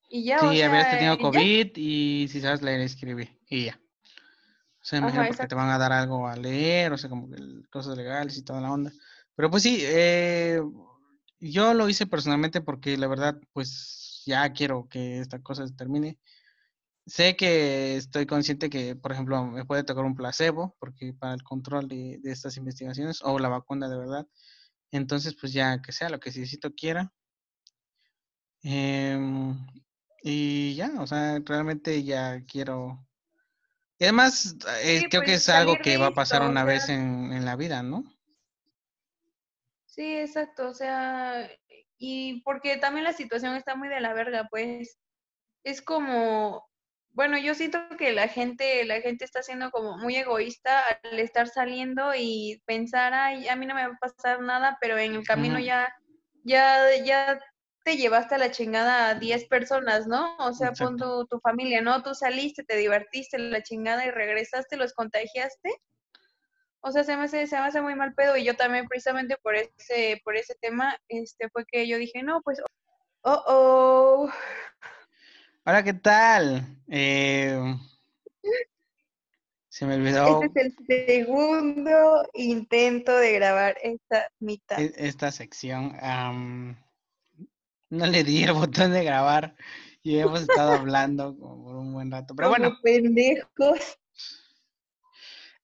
[0.09, 1.18] Y ya, o Sí, habías tenido.
[1.18, 3.81] COVID y si sabes leer, escribir y ya.
[4.81, 7.29] O sea, imagino Ajá, porque te van a dar algo a leer, o sea, como
[7.29, 7.37] que
[7.70, 8.92] cosas legales y toda la onda.
[9.35, 10.61] Pero pues sí, eh,
[11.40, 16.18] yo lo hice personalmente porque la verdad, pues ya quiero que esta cosa se termine.
[17.07, 21.42] Sé que estoy consciente que, por ejemplo, me puede tocar un placebo, porque para el
[21.42, 24.27] control de, de estas investigaciones, o la vacuna de verdad.
[24.96, 27.12] Entonces, pues ya que sea lo que Diosito quiera.
[28.62, 29.56] Em,
[30.22, 33.06] y ya, o sea, realmente ya quiero.
[33.98, 36.48] Y además, eh, Sí, creo que pues es algo que va a esto, pasar o
[36.48, 38.04] una sea, vez en, en la vida, ¿no?
[39.87, 41.48] Sí, exacto, o sea,
[41.96, 44.98] y porque también la situación está muy de la verga, pues
[45.64, 46.65] es como,
[47.16, 51.48] bueno, yo siento que la gente, la gente está siendo como muy egoísta al estar
[51.48, 55.26] saliendo y pensar, ay, a mí no me va a pasar nada, pero en el
[55.26, 55.90] camino ya,
[56.44, 57.40] ya, ya
[57.85, 60.37] te llevaste a la chingada a 10 personas, ¿no?
[60.37, 61.20] O sea, pon exacto.
[61.20, 62.02] tu, tu familia, ¿no?
[62.02, 65.70] Tú saliste, te divertiste la chingada y regresaste, los contagiaste.
[66.81, 69.38] O sea, se me hace, se me hace muy mal pedo y yo también precisamente
[69.42, 72.61] por ese, por ese tema, este, fue que yo dije, no, pues,
[73.22, 74.31] oh, oh,
[75.68, 76.64] Hola, ¿qué tal?
[76.87, 77.59] Eh,
[79.68, 84.79] se me este olvidó es el segundo intento de grabar esta mitad.
[84.81, 85.96] e- esta sección.
[87.90, 89.57] no le di el botón de grabar
[90.05, 92.37] y hemos estado hablando como por un buen rato.
[92.37, 93.98] Pero bueno, Como pendejos.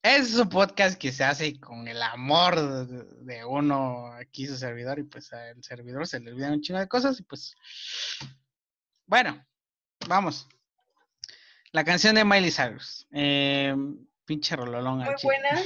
[0.03, 3.05] es un podcast que se hace con el amor de,
[3.37, 6.89] de uno aquí, su servidor, y pues al servidor se le olvidan un chingo de
[6.89, 7.55] cosas y pues...
[9.07, 9.47] Bueno,
[10.09, 10.49] vamos.
[11.73, 13.07] La canción de Miley Cyrus.
[13.13, 13.75] Eh,
[14.25, 15.63] pinche rololón Muy buena.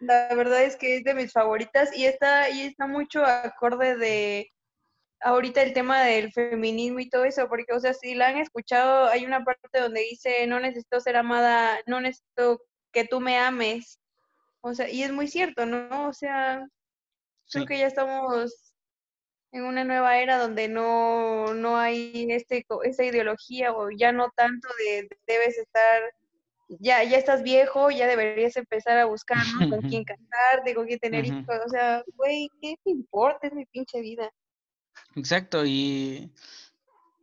[0.00, 4.52] La verdad es que es de mis favoritas y está, y está mucho acorde de
[5.20, 9.06] ahorita el tema del feminismo y todo eso, porque, o sea, si la han escuchado,
[9.06, 13.98] hay una parte donde dice, no necesito ser amada, no necesito que tú me ames.
[14.60, 16.08] O sea, y es muy cierto, ¿no?
[16.08, 16.64] O sea,
[17.50, 17.66] creo Sí.
[17.66, 18.67] que ya estamos
[19.52, 24.68] en una nueva era donde no, no hay este, esta ideología o ya no tanto
[24.78, 26.02] de debes estar,
[26.68, 29.70] ya, ya estás viejo, ya deberías empezar a buscar, ¿no?
[29.70, 33.46] Con quién casarte, con quién tener hijos, o sea, güey, ¿qué te importa?
[33.46, 34.30] Es mi pinche vida.
[35.16, 36.32] Exacto, y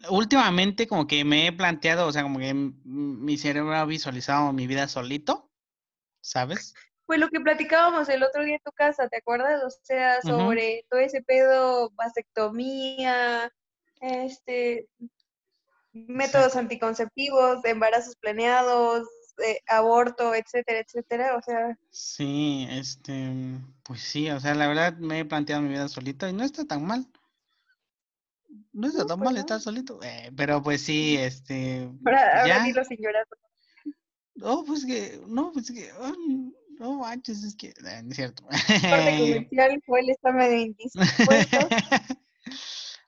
[0.09, 4.67] últimamente como que me he planteado, o sea, como que mi cerebro ha visualizado mi
[4.67, 5.51] vida solito,
[6.21, 6.73] ¿sabes?
[7.05, 9.63] Pues lo que platicábamos el otro día en tu casa, ¿te acuerdas?
[9.63, 13.51] O sea, sobre todo ese pedo, vasectomía,
[14.01, 14.87] este,
[15.93, 19.07] métodos anticonceptivos, embarazos planeados,
[19.45, 21.35] eh, aborto, etcétera, etcétera.
[21.37, 23.31] O sea, Sí, este,
[23.83, 26.65] pues sí, o sea, la verdad me he planteado mi vida solito y no está
[26.65, 27.05] tan mal,
[28.73, 29.39] no está no, tan pues mal no.
[29.39, 33.25] estar solito, eh, pero pues sí, este, Ahora, ahora ya, dilo sin llorar.
[34.35, 35.91] no, pues que, no, pues que,
[36.79, 38.43] no manches, es que, eh, no es cierto.
[38.43, 38.57] Corte
[39.49, 41.57] comercial, Joel está medio indispuesto.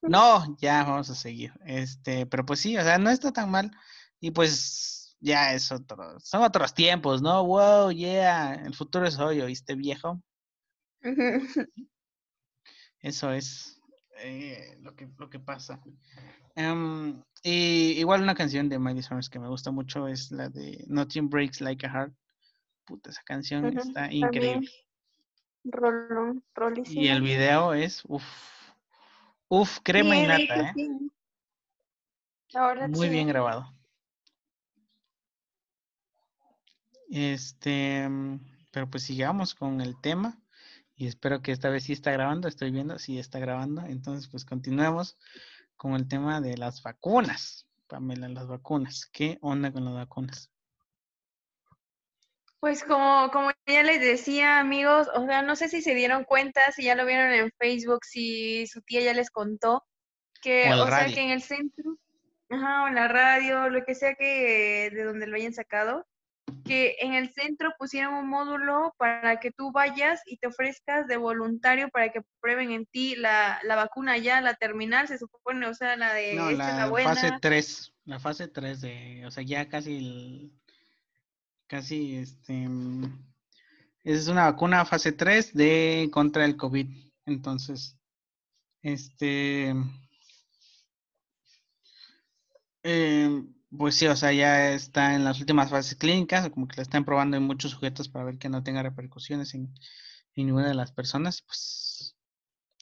[0.01, 1.51] No, ya vamos a seguir.
[1.65, 3.71] Este, pero pues sí, o sea, no está tan mal.
[4.19, 7.45] Y pues ya es otro, son otros tiempos, ¿no?
[7.45, 10.21] Wow, yeah, el futuro es hoy, ¿oíste, viejo?
[13.01, 13.81] Eso es
[14.19, 15.81] eh, lo que, lo que pasa.
[16.55, 20.83] Em, y igual una canción de Miley Cyrus que me gusta mucho es la de
[20.87, 22.13] Nothing Breaks Like a Heart.
[22.87, 24.69] Puta, esa canción está increíble.
[25.65, 27.01] rolón, Y rolísimo.
[27.01, 28.23] el video es, uff,
[29.49, 30.73] uff, Sí, crema y de hecho, nata, ¿eh?
[30.73, 31.11] sí.
[32.53, 33.09] Ahora Muy sí.
[33.09, 33.73] bien grabado.
[37.09, 38.39] Este, mm,
[38.71, 40.41] pero pues sigamos con el tema
[40.95, 44.45] y espero que esta vez sí está grabando, estoy viendo si está grabando, entonces pues
[44.45, 45.17] continuemos
[45.75, 47.65] con el tema de las vacunas.
[47.87, 49.05] Pamela, las vacunas.
[49.11, 50.51] ¿Qué onda con las vacunas?
[52.59, 56.59] Pues como, como ya les decía, amigos, o sea, no sé si se dieron cuenta,
[56.75, 59.85] si ya lo vieron en Facebook, si su tía ya les contó,
[60.41, 61.97] que, o sea, que en el centro,
[62.49, 66.07] ajá, o en la radio, lo que sea que de donde lo hayan sacado,
[66.65, 71.17] que en el centro pusieran un módulo para que tú vayas y te ofrezcas de
[71.17, 75.73] voluntario para que prueben en ti la, la vacuna ya, la terminal, se supone, o
[75.73, 77.09] sea, la de No, esta es la la buena.
[77.15, 80.51] fase 3, la fase 3 de, o sea, ya casi, el-
[81.67, 83.25] casi, este, mm,
[84.03, 86.87] es una vacuna fase 3 de contra el COVID.
[87.25, 87.97] Entonces,
[88.83, 89.73] este,
[92.83, 93.43] eh,
[93.77, 97.05] pues sí, o sea, ya está en las últimas fases clínicas, como que la están
[97.05, 99.73] probando en muchos sujetos para ver que no tenga repercusiones en,
[100.35, 101.41] en ninguna de las personas.
[101.43, 102.15] Pues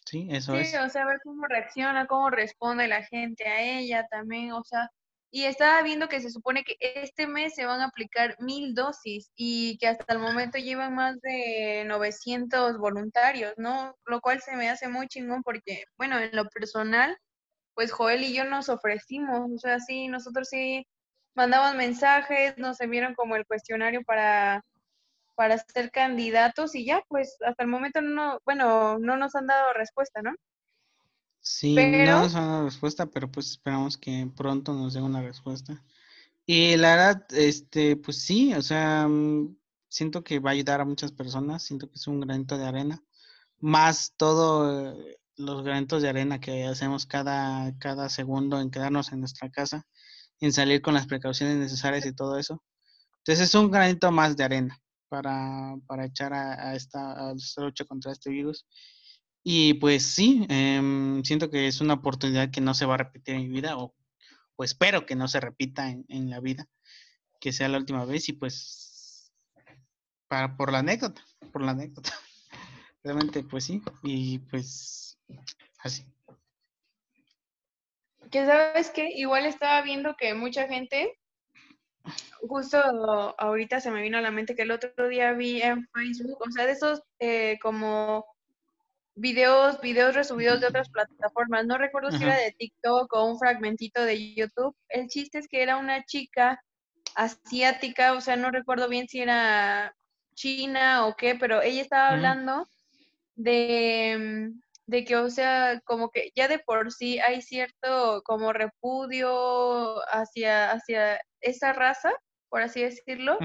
[0.06, 0.76] sí, eso Sí, es.
[0.76, 4.90] o sea, ver cómo reacciona, cómo responde la gente a ella también, o sea,
[5.32, 9.32] y estaba viendo que se supone que este mes se van a aplicar mil dosis
[9.36, 13.96] y que hasta el momento llevan más de 900 voluntarios, ¿no?
[14.06, 17.18] Lo cual se me hace muy chingón porque, bueno, en lo personal,
[17.74, 20.88] pues Joel y yo nos ofrecimos, o sea, sí, nosotros sí
[21.36, 24.64] mandamos mensajes, nos enviaron como el cuestionario para
[25.36, 29.74] para ser candidatos y ya, pues hasta el momento no, bueno, no nos han dado
[29.74, 30.34] respuesta, ¿no?
[31.48, 35.84] Sí, Pero- no nos dado respuesta, pero pues esperamos que pronto nos den una respuesta.
[36.48, 39.56] Y la verdad, este, pues sí, o sea, mm,
[39.88, 43.04] siento que va a ayudar a muchas personas, siento que es un granito de arena,
[43.60, 44.98] más todos
[45.38, 49.86] los granitos de arena que hacemos cada, cada segundo en quedarnos en nuestra casa,
[50.40, 52.64] en salir con las precauciones necesarias y todo eso.
[53.20, 57.62] Entonces es un granito más de arena para, para echar a, a esta, a esta
[57.62, 58.66] lucha contra este virus.
[59.48, 63.36] Y pues sí, em, siento que es una oportunidad que no se va a repetir
[63.36, 63.94] en mi vida, o,
[64.56, 66.68] o espero que no se repita en, en la vida,
[67.40, 69.32] que sea la última vez, y pues
[70.28, 71.24] para, por la anécdota,
[71.54, 72.12] por la anécdota.
[73.04, 75.20] Realmente, pues sí, y pues
[75.78, 76.08] así.
[78.32, 81.20] Que sabes que igual estaba viendo que mucha gente,
[82.42, 82.80] justo
[83.38, 86.52] ahorita se me vino a la mente que el otro día vi en Facebook, o
[86.52, 88.26] sea, de esos eh, como
[89.16, 94.04] videos, videos resubidos de otras plataformas, no recuerdo si era de TikTok o un fragmentito
[94.04, 94.76] de YouTube.
[94.90, 96.62] El chiste es que era una chica
[97.16, 99.96] asiática, o sea, no recuerdo bien si era
[100.36, 102.68] china o qué, pero ella estaba hablando
[103.36, 108.52] de, mm, de que, o sea, como que ya de por sí hay cierto como
[108.52, 112.12] repudio hacia, hacia esa raza,
[112.50, 113.38] por así decirlo.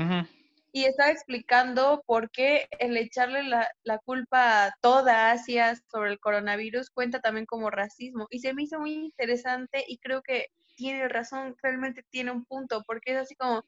[0.72, 6.20] Y estaba explicando por qué el echarle la, la culpa a toda Asia sobre el
[6.20, 8.26] coronavirus cuenta también como racismo.
[8.30, 10.46] Y se me hizo muy interesante y creo que
[10.76, 13.64] tiene razón, realmente tiene un punto, porque es así como,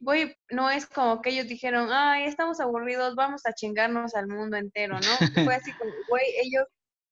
[0.00, 4.56] güey, no es como que ellos dijeron, ay, estamos aburridos, vamos a chingarnos al mundo
[4.56, 5.00] entero, ¿no?
[5.52, 6.66] Fue así como, güey, ellos,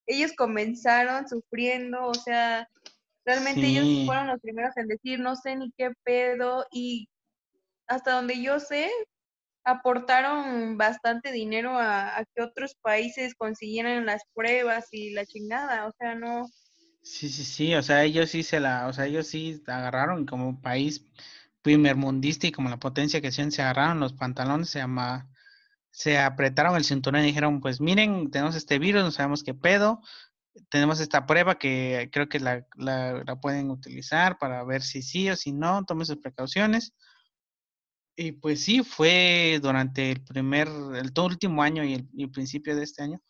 [0.07, 2.67] ellos comenzaron sufriendo, o sea,
[3.25, 7.07] realmente ellos fueron los primeros en decir, no sé ni qué pedo, y
[7.87, 8.89] hasta donde yo sé,
[9.63, 16.15] aportaron bastante dinero a, que otros países consiguieran las pruebas y la chingada, o sea,
[16.15, 16.47] no,
[17.01, 20.61] Sí, sí, sí, o sea, ellos sí se la, o sea, ellos sí agarraron como
[20.61, 21.07] país
[21.61, 25.29] primermundista y como la potencia que son, se agarraron los pantalones, se llama,
[25.91, 30.01] se apretaron el cinturón y dijeron, pues miren, tenemos este virus, no sabemos qué pedo,
[30.69, 35.29] tenemos esta prueba que creo que la, la, la pueden utilizar para ver si sí
[35.29, 36.93] o si no, tomen sus precauciones.
[38.21, 42.31] Y pues sí, fue durante el primer, el todo último año y el, y el
[42.31, 43.21] principio de este año,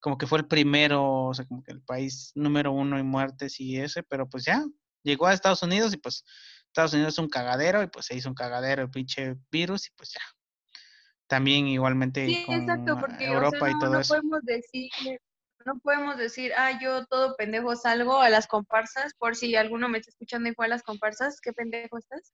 [0.00, 3.60] como que fue el primero, o sea, como que el país número uno en muertes
[3.60, 4.64] y ese, pero pues ya,
[5.02, 6.24] llegó a Estados Unidos y pues
[6.64, 9.90] Estados Unidos es un cagadero y pues se hizo un cagadero el pinche virus y
[9.94, 10.20] pues ya.
[11.26, 14.14] También igualmente Sí, con exacto, porque o Europa sea, y no, todo no eso.
[14.14, 14.90] podemos decir,
[15.66, 19.98] no podemos decir, ah, yo todo pendejo salgo a las comparsas, por si alguno me
[19.98, 22.32] está escuchando y fue a las comparsas, qué pendejo estás.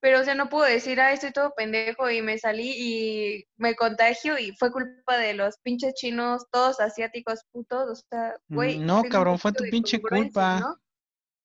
[0.00, 3.74] Pero, o sea, no puedo decir, ah, estoy todo pendejo y me salí y me
[3.74, 8.86] contagio y fue culpa de los pinches chinos, todos asiáticos putos, o sea, güey, Mm,
[8.86, 10.60] No, cabrón, fue tu pinche culpa.
[10.60, 10.76] ¿no?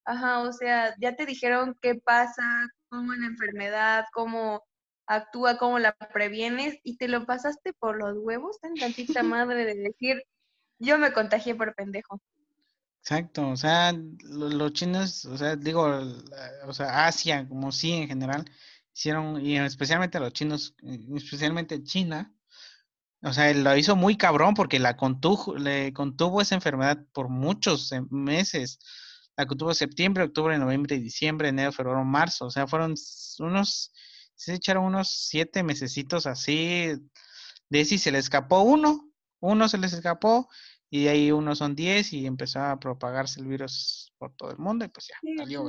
[0.06, 2.44] Ajá, o sea, ya te dijeron qué pasa,
[2.90, 4.64] cómo es la enfermedad, cómo
[5.08, 9.76] actúa, cómo la previenes y te lo pasaste por los huevos, tan tantita madre de
[9.76, 10.24] decir,
[10.80, 12.20] yo me contagié por pendejo.
[13.04, 15.84] Exacto, o sea, lo- los chinos, o sea, digo,
[16.66, 18.46] o sea, Asia como sí en general,
[18.96, 20.74] hicieron, y especialmente los chinos,
[21.16, 22.34] especialmente China,
[23.24, 27.92] o sea, lo hizo muy cabrón porque la contuvo, le contuvo esa enfermedad por muchos
[27.94, 28.80] eh, meses.
[29.38, 32.46] La contuvo septiembre, octubre, noviembre, diciembre, enero, febrero, marzo.
[32.48, 32.96] O sea, fueron
[33.40, 33.94] unos,
[34.36, 36.94] se echaron unos siete mesecitos así.
[37.70, 40.48] De si se le escapó uno, uno se les escapó,
[40.96, 44.60] y de ahí uno son diez, y empezó a propagarse el virus por todo el
[44.60, 45.66] mundo, y pues ya, salió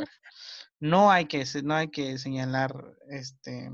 [0.80, 2.74] no hay que, no hay que señalar
[3.08, 3.70] este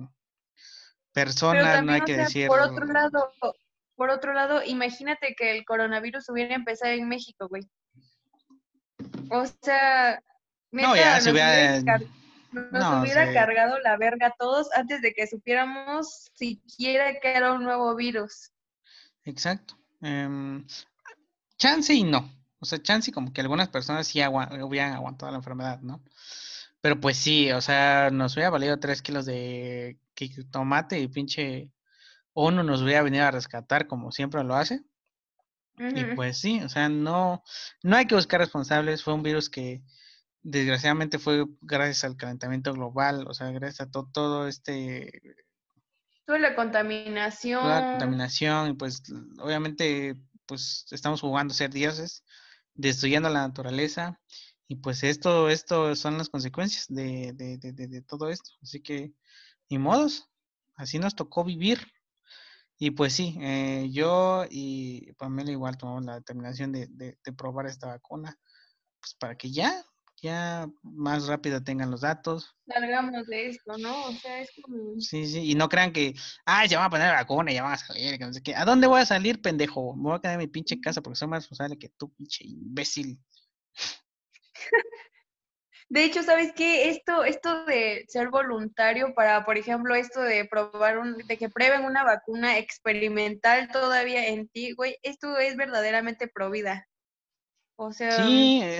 [1.12, 3.32] personas, no hay o que sea, decir por otro lado,
[3.96, 7.62] por otro lado, imagínate que el coronavirus hubiera empezado en México, güey.
[9.30, 10.22] O sea,
[10.70, 12.08] No, ya nos se hubiera- hubiera, car-
[12.52, 17.32] nos no, hubiera se- cargado la verga a todos antes de que supiéramos siquiera que
[17.34, 18.52] era un nuevo virus.
[19.24, 19.76] Exacto.
[20.00, 20.64] Em,
[21.60, 22.28] chance y no.
[22.60, 26.02] O sea, chance y como que algunas personas sí agua- hubieran aguantado la enfermedad, ¿no?
[26.80, 29.98] Pero pues sí, o sea, nos hubiera valido tres kilos de
[30.50, 31.70] tomate y pinche
[32.34, 34.82] ONU nos hubiera venido a rescatar como siempre lo hace.
[35.78, 37.42] Y pues sí, o sea, no,
[37.82, 39.02] no hay que buscar responsables.
[39.02, 39.82] Fue un virus que
[40.42, 45.20] desgraciadamente fue gracias al calentamiento global, o sea, gracias a to- todo este
[46.26, 47.90] Toda la toda la contaminación.
[47.92, 49.02] contaminación y pues
[49.38, 50.16] obviamente
[50.50, 52.24] pues estamos jugando a ser dioses,
[52.74, 54.20] destruyendo la naturaleza
[54.68, 58.50] y pues esto, esto son las consecuencias de, de, de, de- todo esto.
[58.62, 59.14] Así que,
[59.70, 60.28] ni modos,
[60.76, 61.80] así nos tocó vivir.
[62.78, 67.66] Y pues sí, eh, yo y Pamela igual tomamos la determinación de, de, de probar
[67.66, 68.36] esta vacuna,
[69.00, 69.84] pues para que ya,
[70.20, 72.56] ya más rápido tengan los datos.
[72.66, 74.04] Salgamos de esto, ¿no?
[74.06, 75.00] O sea, es como...
[75.00, 76.14] Sí, sí, y no crean que,
[76.46, 78.54] ah, ya van a poner la vacuna ya van a salir, que no sé qué.
[78.54, 79.94] ¿A dónde voy a salir, pendejo?
[79.96, 82.44] Me voy a quedar en mi pinche casa porque soy más responsable que tú, pinche
[82.44, 83.18] imbécil.
[85.90, 86.88] De hecho, ¿sabes qué?
[86.88, 91.84] Esto, esto de ser voluntario para, por ejemplo, esto de probar un, de que prueben
[91.84, 96.86] una vacuna experimental todavía en ti, güey, esto es verdaderamente pro vida.
[97.74, 98.78] O sea, Sí, eh,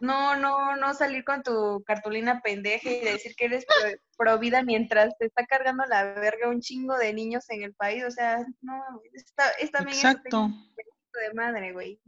[0.00, 4.62] no, no, no salir con tu cartulina pendeja y decir que eres pro, pro vida
[4.62, 8.04] mientras te está cargando la verga un chingo de niños en el país.
[8.04, 8.82] O sea, no,
[9.12, 12.00] está, es también exacto, de madre, güey.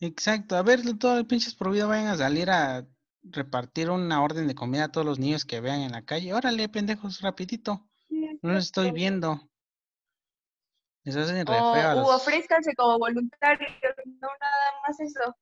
[0.00, 0.56] exacto.
[0.56, 2.86] A ver, todos los pinches por vida vayan a salir a
[3.22, 6.34] repartir una orden de comida a todos los niños que vean en la calle.
[6.34, 7.88] Órale, pendejos, rapidito.
[8.42, 9.48] No los estoy viendo.
[11.04, 13.72] Les hacen re O, u ofrézcanse como voluntarios,
[14.20, 15.36] no nada más eso.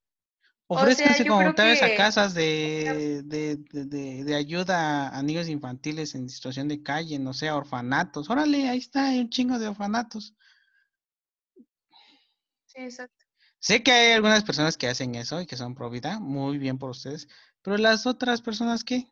[0.73, 5.49] O sea, Ofrézcanse como creo voluntarios a casas de, de, de, de- ayuda a niños
[5.49, 8.31] infantiles en situación de calle, no sé, a orfanatos.
[8.31, 10.35] Órale, ahí está, hay un chingo de orfanatos.
[12.67, 13.27] Sí, exacto.
[13.59, 16.79] Sé que hay algunas personas que hacen eso y que son pro vida, muy bien
[16.79, 17.29] por ustedes,
[17.63, 19.11] pero las otras personas, ¿qué?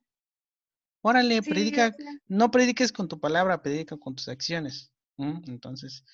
[1.03, 4.93] Órale, Sí, predica, o sea, no prediques con tu palabra, predica con tus acciones.
[5.17, 6.05] Entonces,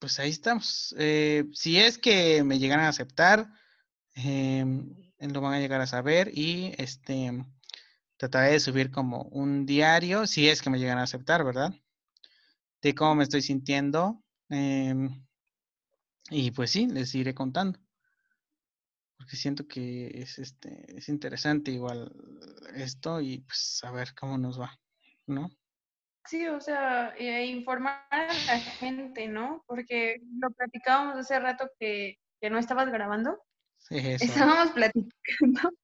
[0.00, 0.94] pues ahí estamos.
[0.98, 3.52] Eh, si es que me llegan a aceptar,
[4.14, 7.44] em, lo van a llegar a saber y este
[8.16, 11.74] trataré de subir como un diario, si es que me llegan a aceptar, ¿verdad?
[12.82, 14.22] De cómo me estoy sintiendo.
[14.48, 15.24] em,
[16.30, 17.78] y pues sí, les iré contando.
[19.16, 22.12] Porque siento que es este es interesante igual
[22.74, 24.80] esto y pues a ver cómo nos va,
[25.26, 25.50] ¿no?
[26.30, 29.64] Sí, o sea, eh, informar a la gente, ¿no?
[29.66, 33.38] Porque lo platicábamos hace rato que, que no estabas grabando.
[33.78, 34.24] Sí, eso.
[34.24, 35.10] Estábamos platicando,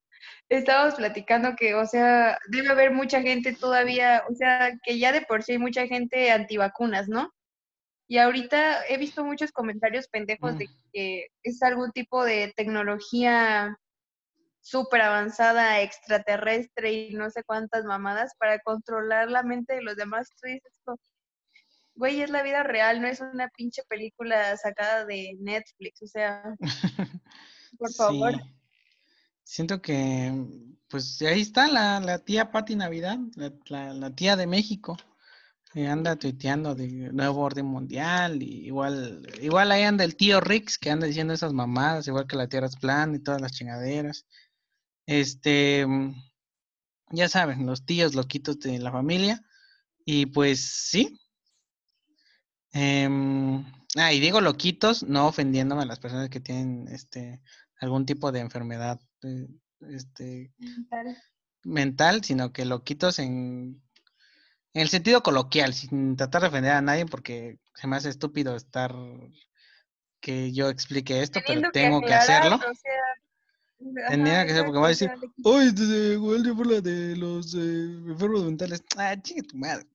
[0.49, 5.23] estábamos platicando que, o sea, debe haber mucha gente todavía, o sea, que ya de
[5.23, 7.33] por sí hay mucha gente antivacunas, ¿no?
[8.09, 13.77] Y ahorita he visto muchos comentarios pendejos de que es algún tipo de tecnología
[14.71, 20.29] súper avanzada, extraterrestre y no sé cuántas mamadas para controlar la mente de los demás.
[20.41, 20.73] Tú dices,
[21.95, 26.43] güey, es la vida real, no es una pinche película sacada de Netflix, o sea,
[27.79, 28.33] por favor.
[28.33, 28.41] Sí.
[29.45, 30.33] Siento que,
[30.89, 34.97] pues ahí está la, la tía Patti Navidad, la, la- la tía de México.
[35.73, 38.43] que anda tuiteando de nuevo orden mundial.
[38.43, 42.37] Y igual, igual ahí anda el tío Rix que anda diciendo esas mamadas, igual que
[42.37, 44.27] la tierra es plana y todas las chingaderas.
[45.07, 46.15] Este, mm,
[47.13, 49.43] ya saben, los tíos loquitos de la familia.
[50.05, 51.19] Y pues sí.
[52.73, 53.65] Em,
[53.97, 57.41] ah, y digo loquitos, no ofendiéndome a las personas que tienen este
[57.81, 59.49] algún tipo de enfermedad eh,
[59.91, 60.53] este,
[60.91, 61.17] Tal.
[61.65, 63.83] mental, sino que loquitos en,
[64.73, 68.57] en el sentido coloquial, sin tratar de ofender a nadie, porque se me hace estúpido
[68.57, 68.95] estar
[70.21, 72.57] que yo explique esto, pero Teniendo tengo que aclarar, hacerlo.
[72.57, 72.96] o sea,
[73.79, 76.51] Tendría ajá, que ser porque va a decir, exacto, o sea, ¡Ay, de, igual de
[76.51, 77.59] burla de los eh,
[78.07, 78.83] enfermos mentales!
[78.97, 79.87] ¡Ah, chingue tu madre!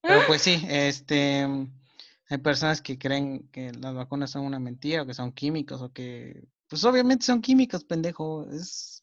[0.00, 1.46] Pero pues sí, este,
[2.28, 5.92] hay personas que creen que las vacunas son una mentira o que son químicos o
[5.92, 8.97] que, pues obviamente son químicos, pendejo, es,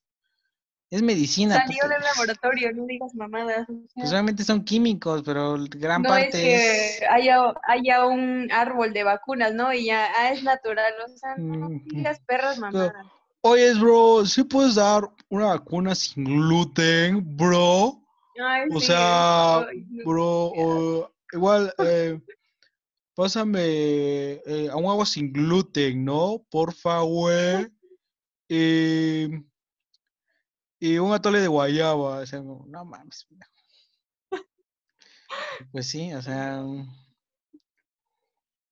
[0.89, 1.55] es medicina.
[1.55, 3.67] Salió del laboratorio, no digas mamadas.
[3.69, 7.03] o Pues obviamente son químicos, pero gran no es parte que es...
[7.09, 9.73] haya, haya un árbol de vacunas, ¿no?
[9.73, 13.05] Y ya ah, es natural, o sea, no digas perras mamadas.
[13.41, 18.01] Oye, bro, ¿sí puedes dar una vacuna sin gluten, bro?
[18.43, 20.03] Ay, O sí, sea, no.
[20.03, 22.19] bro, o- igual, eh,
[23.15, 26.43] pásame eh, a un agua sin gluten, ¿no?
[26.49, 27.67] Porfa, güey.
[28.49, 29.27] Y,
[30.93, 32.19] y un atole de guayaba.
[32.19, 33.27] O sea, no mames.
[35.71, 36.63] Pues sí, o sea,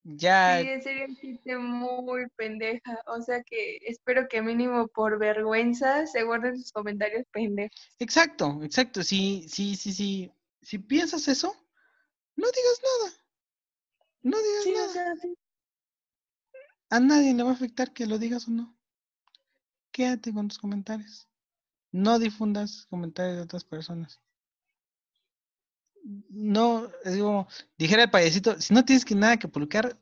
[0.03, 2.99] ya, Sí, en serio, chiste muy pendeja.
[3.07, 7.95] O sea que espero que mínimo por vergüenza se guarden sus comentarios pendejos.
[7.99, 9.01] exacto, exacto.
[9.03, 10.32] Sí, sí, sí, sí.
[10.61, 11.55] Si piensas eso,
[12.36, 13.14] no digas nada.
[14.24, 14.89] No digas Sí, o nada.
[14.89, 15.38] sea, sí.
[16.89, 18.76] A nadie le va a afectar que lo digas o no.
[19.91, 21.28] Quédate con tus comentarios.
[21.93, 24.19] No difundas comentarios de otras personas.
[26.03, 29.97] No, es como, dijera el payasito, si no tienes que nada que publicar,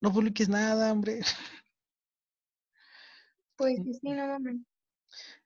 [0.00, 1.20] no publiques nada, hombre.
[3.56, 4.58] Pues sí, sí, no mames.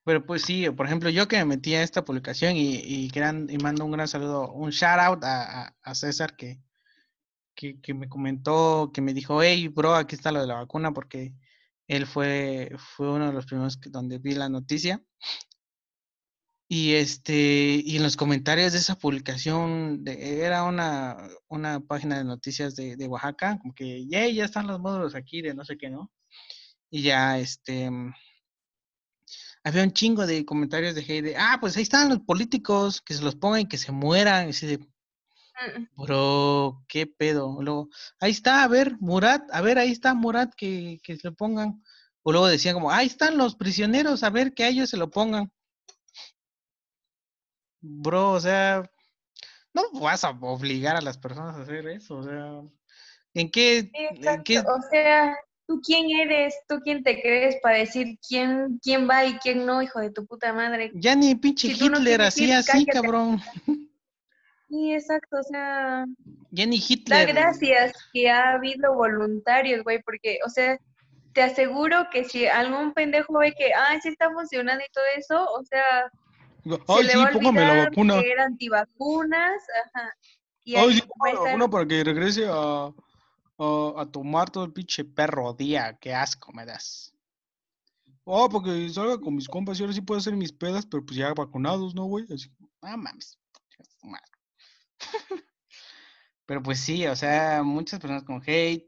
[0.05, 3.49] Pero pues sí, por ejemplo, yo que me metí a esta publicación y, y, gran,
[3.49, 6.61] y mando un gran saludo, un shout out a, a, a César que,
[7.55, 10.93] que, que, me comentó, que me dijo, hey, bro, aquí está lo de la vacuna,
[10.93, 11.35] porque
[11.87, 15.03] él fue, fue uno de los primeros que, donde vi la noticia.
[16.75, 21.19] Y este, y en los comentarios de esa publicación, de, era una,
[21.49, 25.43] una página de noticias de, de Oaxaca, como que, yeah, ya están los módulos aquí
[25.43, 26.11] de no sé qué, ¿no?
[26.89, 27.91] Y ya, este,
[29.63, 33.13] había un chingo de comentarios de hate de, ah, pues ahí están los políticos, que
[33.13, 34.47] se los pongan y que se mueran.
[34.47, 34.79] Y así de,
[35.95, 37.59] bro, qué pedo.
[37.61, 41.35] Luego, ahí está, a ver, Murat, a ver, ahí está Murat, que, que se lo
[41.35, 41.83] pongan.
[42.23, 45.11] O luego decían como, ahí están los prisioneros, a ver que a ellos se lo
[45.11, 45.53] pongan.
[47.83, 48.89] Bro, o sea,
[49.75, 52.63] no vas a obligar a las personas a hacer eso, o sea,
[53.35, 53.91] ¿en qué?
[53.93, 56.55] Sí, en qué O sea, ¿tú quién eres?
[56.69, 60.27] ¿Tú quién te crees para decir quién, quién va y quién no, hijo de tu
[60.27, 60.93] puta madre?
[60.95, 63.41] ya ni pinche Si no Hitler quieres hacía así, cabrón.
[64.69, 66.07] Sí, exacto, o sea,
[66.51, 67.29] Ya ni da Hitler.
[67.35, 70.79] gracias que ha habido voluntarios, güey, porque, o sea,
[71.35, 75.45] te aseguro que si algún pendejo ve que, ah, sí está funcionando y todo eso,
[75.45, 76.22] o sea, se
[76.89, 78.21] Ay, le sí, póngame la vacuna.
[78.21, 80.17] que era antivacunas, ajá.
[80.65, 82.93] Y Ay, sí, póngame la vacuna para que regrese a,
[83.59, 85.99] a, a tomar todo el pinche perro día.
[86.01, 87.13] Qué asco me das.
[88.25, 91.17] Oh, porque salga con mis compas y ahora sí puedo hacer mis pedas, pero pues
[91.17, 92.25] ya vacunados, ¿no, güey?
[92.33, 92.49] Así.
[92.83, 93.39] No mames.
[96.47, 98.87] Pero pues sí, o sea, muchas personas con hate,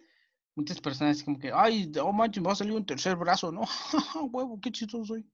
[0.54, 3.62] muchas personas como que, ay, oh manches, me va a salir un tercer brazo, no,
[4.32, 5.26] huevo, qué chistoso soy.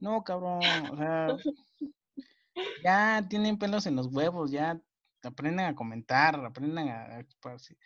[0.00, 1.36] No, cabrón, o sea,
[2.84, 4.80] ya tienen pelos en los huevos, ya
[5.22, 7.76] aprendan a comentar, aprendan a, a expresarse.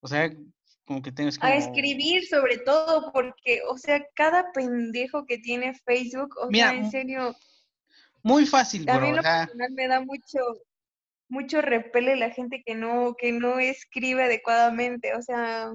[0.00, 0.30] o sea,
[0.84, 1.52] como que tienes como...
[1.52, 6.78] a escribir sobre todo, porque, o sea, cada pendejo que tiene Facebook, o Mira, sea,
[6.78, 7.36] en serio,
[8.22, 10.38] Muy fácil, a bro, mí en o lo personal me da mucho,
[11.28, 15.72] mucho repele la gente que no, que no escribe adecuadamente, o sea,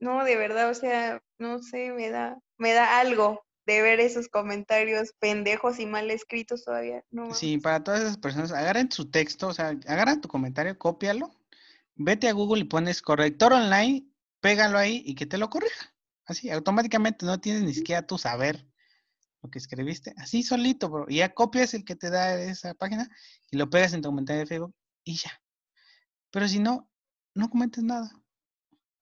[0.00, 4.28] no, de verdad, o sea, no sé, me da, me da algo de ver esos
[4.28, 7.32] comentarios pendejos y mal escritos todavía, no.
[7.34, 11.30] Sí, para todas esas personas, agarren su texto, o sea, agarran tu comentario, cópialo,
[11.94, 14.06] vete a Google y pones corrector online,
[14.40, 15.94] pégalo ahí y que te lo corrija.
[16.24, 18.66] Así, automáticamente no tienes ni siquiera tu saber
[19.42, 20.14] lo que escribiste.
[20.16, 21.06] Así solito, bro.
[21.08, 23.08] Y ya copias el que te da esa página
[23.50, 25.30] y lo pegas en tu comentario de Facebook y ya.
[26.30, 26.88] Pero si no,
[27.34, 28.10] no comentes nada.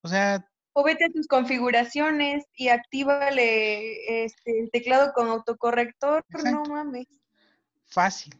[0.01, 6.39] O sea, O vete a tus configuraciones y actívale este, el teclado con autocorrector, no
[6.39, 6.71] Exacto.
[6.71, 7.07] mames.
[7.87, 8.33] fácil.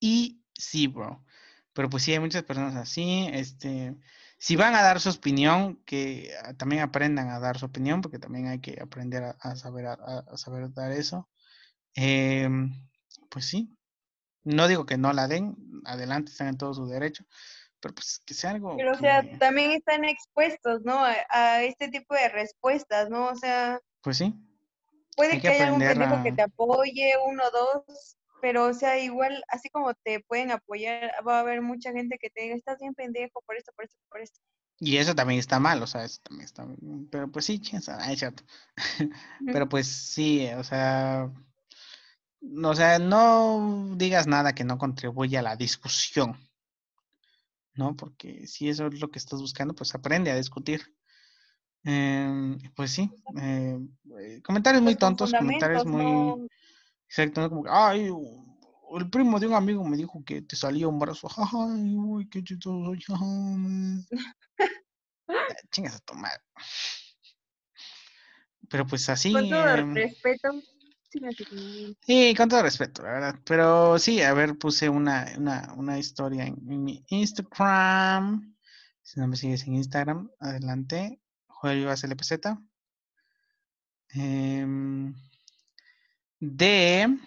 [0.00, 1.24] Y sí, bro.
[1.72, 3.28] Pero pues sí, hay muchas personas así.
[3.32, 3.96] Este,
[4.38, 8.48] si van a dar su opinión, que también aprendan a dar su opinión, porque también
[8.48, 11.28] hay que aprender a, a saber, a, a saber dar eso.
[11.94, 12.72] Em,
[13.30, 13.76] pues sí.
[14.44, 17.24] No digo que no la den, adelante, están en todo su derecho.
[17.86, 18.76] Pero pues que sea algo.
[18.76, 20.98] Pero, o sea, también están expuestos, ¿no?
[21.04, 23.26] A, a este tipo de respuestas, ¿no?
[23.26, 24.34] O sea, pues sí.
[25.14, 28.98] puede Hay que, haya un pendejo que te apoye, uno o dos, pero, o sea,
[28.98, 32.80] igual, así como te pueden apoyar, va a haber mucha gente que te diga, estás
[32.80, 34.40] bien pendejo por esto, por esto, por esto.
[34.80, 37.84] Y eso también está mal, o sea, eso también está bien, Pero pues sí, es
[38.18, 38.42] cierto.
[39.46, 41.30] Pero pues sí, o sea,
[42.40, 46.36] no, o sea, no digas nada que no contribuya a la discusión,
[47.76, 47.96] ¿no?
[47.96, 50.82] Porque si eso es lo que estás buscando, pues aprende a discutir.
[51.84, 53.10] Em, pues sí,
[53.40, 53.78] eh,
[54.20, 56.04] eh, comentarios muy Pues tontos, comentarios muy...
[56.04, 56.46] no,
[57.08, 57.48] Exacto, ¿no?
[57.48, 58.10] como que, ay,
[58.98, 62.42] el primo de un amigo me dijo que te salía un brazo, ay, uy, qué
[62.42, 64.00] chistoso mm".
[65.28, 65.28] Ya,
[65.70, 66.40] Chingas a tomar.
[68.68, 69.32] pero pues así.
[69.32, 70.48] Con todo em, respeto.
[71.10, 73.40] Sí con todo respeto, la verdad.
[73.44, 78.54] Pero sí, a ver, puse una, una, una historia en, mi Instagram.
[79.02, 81.20] Si no me sigues en Instagram, adelante.
[81.46, 82.32] Joel Vivas LPZ.
[84.10, 85.14] Em,
[86.40, 87.18] de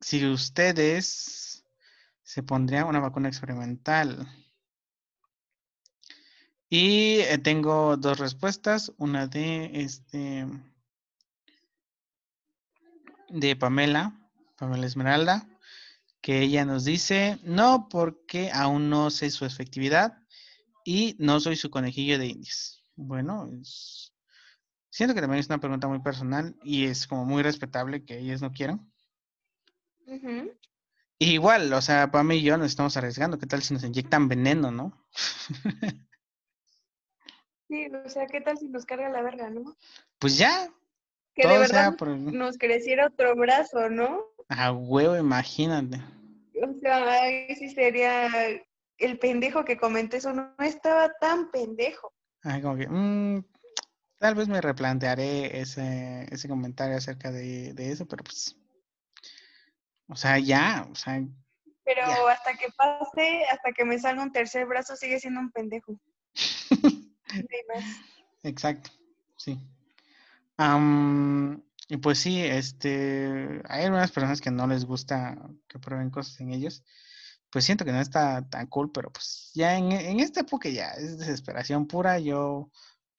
[0.00, 1.64] si ustedes
[2.22, 4.26] se pondrían una vacuna experimental.
[6.68, 8.92] Y eh, tengo dos respuestas.
[8.96, 10.46] Una de este
[13.30, 14.12] de Pamela,
[14.56, 15.46] Pamela Esmeralda,
[16.20, 20.18] que ella nos dice, no porque aún no sé su efectividad
[20.84, 22.82] y no soy su conejillo de indias.
[22.96, 24.12] Bueno, es-
[24.90, 28.42] siento que también es una pregunta muy personal y es como muy respetable que ellas
[28.42, 28.90] no quieran.
[31.18, 33.38] Y igual, o sea, Pam y yo nos estamos arriesgando.
[33.38, 35.06] ¿Qué tal si nos inyectan veneno, no?
[37.68, 39.76] Sí, o sea, ¿qué tal si nos carga la verga, no?
[40.18, 40.68] Pues ya,
[41.34, 44.20] Que de todo verdad por nos creciera otro brazo, ¿no?
[44.48, 46.00] A huevo, imagínate.
[46.62, 48.28] O sea, ahí sí sería
[48.98, 52.12] el pendejo que comenté eso, no estaba tan pendejo.
[52.42, 53.44] Ay, como que, mm,
[54.18, 58.56] tal vez me replantearé ese, ese comentario acerca de, de eso, pero pues,
[60.08, 61.22] o sea, ya, o sea,
[61.84, 62.30] Pero Ya.
[62.32, 65.98] hasta que pase, hasta que me salga un tercer brazo, sigue siendo un pendejo.
[67.32, 67.84] No hay más.
[68.42, 68.90] exacto,
[69.36, 69.56] sí.
[70.62, 76.38] Am, y pues sí, este, hay algunas personas que no les gusta que prueben cosas
[76.40, 76.84] en ellos.
[77.50, 80.90] Pues siento que no está tan cool, pero pues ya en, en esta época ya
[80.90, 82.70] es desesperación pura, yo,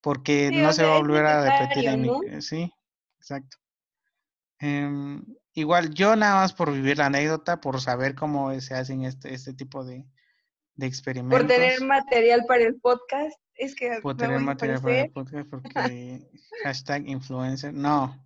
[0.01, 2.73] porque Sí, no se va a volver a repetir en mi, necesario, eh, sí,
[3.17, 3.57] exacto.
[4.59, 5.25] Em,
[5.55, 9.55] igual yo nada más por vivir la anécdota, por saber cómo se hacen este, este
[9.55, 10.05] tipo de,
[10.75, 11.39] de experimentos.
[11.39, 15.13] Por tener material para el podcast, es que Puedo tener material para el ofrecer.
[15.13, 16.29] podcast porque
[16.63, 17.73] hashtag influencer.
[17.73, 18.19] No,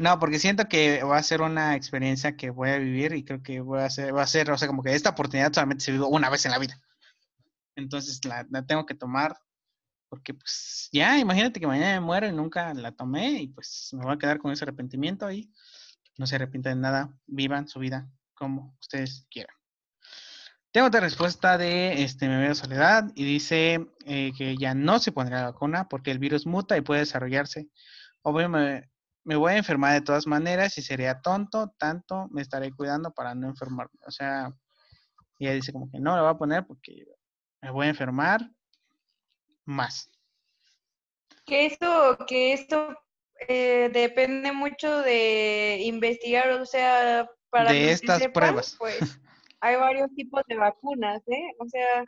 [0.00, 3.42] no, porque siento que va a ser una experiencia que voy a vivir y creo
[3.42, 5.92] que voy a hacer, va a ser, o sea, como que esta oportunidad solamente se
[5.92, 6.80] vive una vez en la vida.
[7.76, 9.36] Entonces la, la tengo que tomar
[10.08, 14.02] porque pues ya, imagínate que mañana me muero y nunca la tomé y pues me
[14.02, 15.50] voy a quedar con ese arrepentimiento y
[16.18, 19.56] no se arrepientan de nada, vivan su vida como ustedes quieran.
[20.72, 25.12] Tengo otra respuesta de este me veo soledad y dice eh, que ya no se
[25.12, 27.68] pondrá la vacuna porque el virus muta y puede desarrollarse.
[28.22, 28.88] Obvio me,
[29.24, 33.34] me voy a enfermar de todas maneras y sería tonto, tanto me estaré cuidando para
[33.34, 33.98] no enfermarme.
[34.06, 34.50] O sea,
[35.38, 37.04] ella dice como que no la va a poner porque
[37.60, 38.50] me voy a enfermar
[39.66, 40.10] más.
[41.44, 42.96] Que esto, que esto
[43.46, 48.76] eh, depende mucho de investigar, o sea, para De que estas sepan, pruebas.
[48.78, 48.98] pues
[49.62, 51.52] hay varios tipos de vacunas, ¿eh?
[51.58, 52.04] O sea,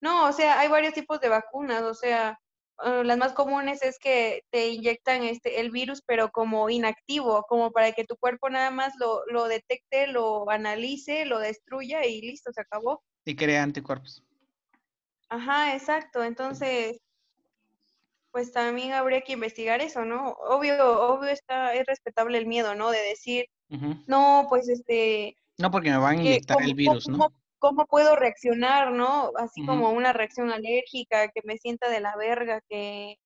[0.00, 2.36] no, o sea, hay varios tipos de vacunas, o sea,
[2.84, 7.70] eh, las más comunes es que te inyectan este el virus, pero como inactivo, como
[7.70, 12.52] para que tu cuerpo nada más lo, lo detecte, lo analice, lo destruya y listo,
[12.52, 13.02] se acabó.
[13.24, 14.24] Y crea anticuerpos.
[15.28, 16.24] Ajá, exacto.
[16.24, 17.00] Entonces,
[18.32, 20.32] pues también habría que investigar eso, ¿no?
[20.32, 22.90] Obvio, obvio está, es respetable el miedo, ¿no?
[22.90, 23.46] De decir,
[24.06, 27.30] no, pues este, No porque me van a inyectar el virus, ¿no?
[27.58, 29.32] cómo- puedo reaccionar, ¿no?
[29.36, 33.16] Así como una reacción alérgica, que me sienta de la verga, que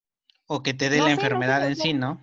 [0.47, 2.21] O que te dé no la sé, enfermedad en sí, ¿no?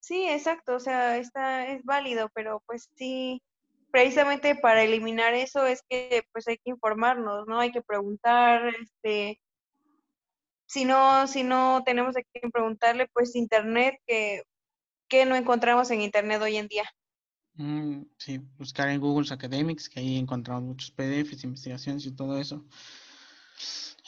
[0.00, 3.42] sí, exacto, o sea, está, es válido, pero pues sí,
[3.90, 7.60] precisamente para eliminar eso es que pues hay que informarnos, ¿no?
[7.60, 9.40] Hay que preguntar, este,
[10.66, 14.42] si no, si no tenemos a quién preguntarle, pues internet, que,
[15.08, 16.84] que no encontramos en internet hoy en día.
[17.54, 22.64] Mm, sí, buscar en Google Academics, que ahí encontramos muchos PDFs, investigaciones y todo eso.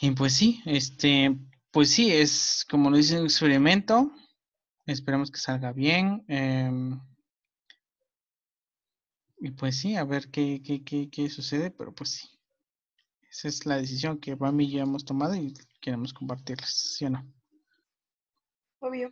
[0.01, 1.37] Y pues sí, este,
[1.71, 4.11] pues sí, es como lo dice un experimento.
[4.85, 6.23] Esperemos que salga bien.
[6.27, 6.99] em,
[9.39, 12.27] y pues sí, a ver qué, qué, qué, qué sucede, pero pues sí.
[13.29, 17.09] Esa es la decisión que Bami y yo hemos tomado y queremos compartirles, ¿sí o
[17.09, 17.25] no?
[18.79, 19.11] Obvio.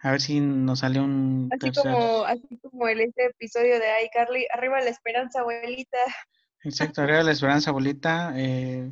[0.00, 1.92] A ver si nos sale un Así tercer.
[1.92, 5.98] como, así como el este episodio de iCarly, arriba la esperanza, abuelita.
[6.62, 8.32] Exacto, arriba la esperanza, bolita.
[8.36, 8.90] eh,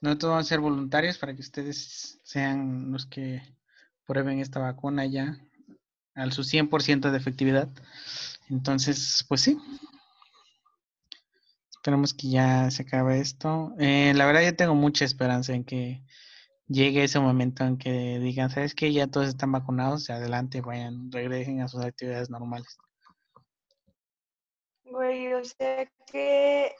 [0.00, 3.40] no todos van a ser voluntarios para que ustedes sean los que
[4.04, 5.38] prueben esta vacuna ya
[6.14, 7.68] al su 100% de efectividad.
[8.50, 9.56] Entonces, pues sí.
[11.70, 13.74] Esperemos que ya se acabe esto.
[13.78, 16.02] Eh, la verdad, yo tengo mucha esperanza en que
[16.68, 18.92] llegue ese momento en que digan, ¿sabes qué?
[18.92, 22.76] Ya todos están vacunados, adelante, vayan, regresen a sus actividades normales.
[24.84, 26.74] Güey, o sea que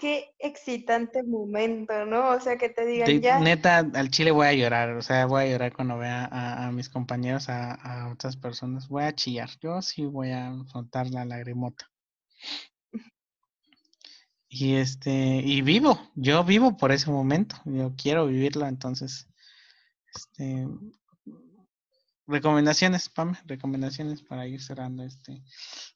[0.00, 2.30] qué excitante momento, ¿no?
[2.30, 3.38] O sea, que te digan De- ya.
[3.40, 6.72] neta, al chile voy a llorar, o sea, voy a llorar cuando vea a, a
[6.72, 11.24] mis compañeros, a, a otras personas, voy a chillar, yo sí voy a soltar la
[11.24, 11.90] lagrimota.
[14.56, 19.28] Y este, y vivo, yo vivo por ese momento, yo quiero vivirlo, entonces,
[20.14, 20.68] este,
[22.28, 25.42] recomendaciones, Pam, recomendaciones para ir cerrando este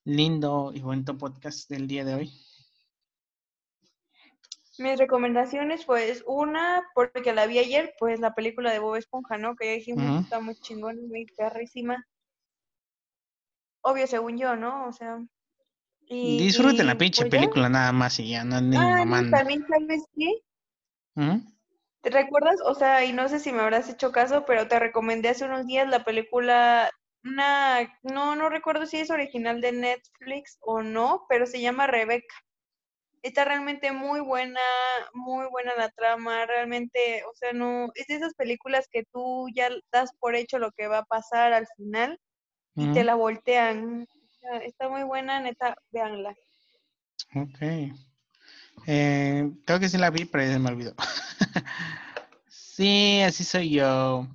[0.02, 2.32] lindo y bonito podcast del día de hoy.
[4.78, 9.54] Mis recomendaciones, pues, una, porque la vi ayer, pues la película de Bob Esponja, ¿no?
[9.54, 12.04] Que ya dijimos está muy chingona, muy perrísima.
[13.82, 14.88] Obvio, según yo, ¿no?
[14.88, 15.24] O sea.
[16.10, 19.36] Y, Disfruten la pinche pues, película nada más y ya, no ni Ah, mamando.
[19.36, 20.26] también, ¿sabes qué?
[21.16, 21.42] Ujú.
[22.02, 22.56] ¿Te recuerdas?
[22.64, 25.66] O sea, y no sé si me habrás hecho caso, pero te recomendé hace unos
[25.66, 26.90] días la película,
[27.24, 32.34] una, no, no recuerdo si es original de Netflix o no, pero se llama Rebeca.
[33.22, 34.60] Está realmente muy buena,
[35.12, 39.70] muy buena la trama, realmente, o sea, no, es de esas películas que tú ya
[39.92, 42.18] das por hecho lo que va a pasar al final
[42.76, 43.06] y te Ujú.
[43.06, 44.06] la voltean.
[44.62, 46.34] Está muy buena, neta, véanla.
[47.34, 47.58] Ok.
[48.86, 50.94] Eh, creo que sí la vi, pero ya me olvidó.
[52.48, 54.26] sí, así soy yo.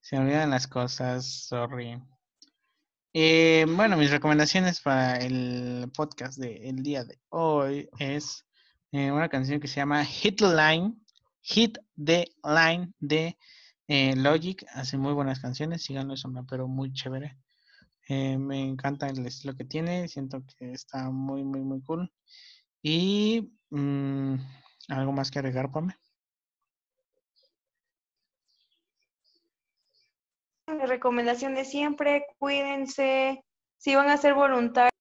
[0.00, 2.00] Se me olvidan las cosas, sorry.
[3.14, 8.44] Eh, bueno, mis recomendaciones para el podcast del día de hoy es
[8.92, 10.94] eh, una canción que se llama Hit Line,
[11.40, 13.36] Hit the Line de
[13.86, 14.64] eh, Logic.
[14.74, 17.36] Hace muy buenas canciones, síganlo, es una pero muy chévere.
[18.08, 22.10] Eh, me encanta el estilo que tiene, siento que está muy, muy, muy cool.
[22.82, 24.34] Y mm,
[24.88, 25.94] algo más que agregar, Pame.
[30.66, 33.44] Mi recomendación de siempre, cuídense,
[33.76, 34.92] si van a ser voluntarios,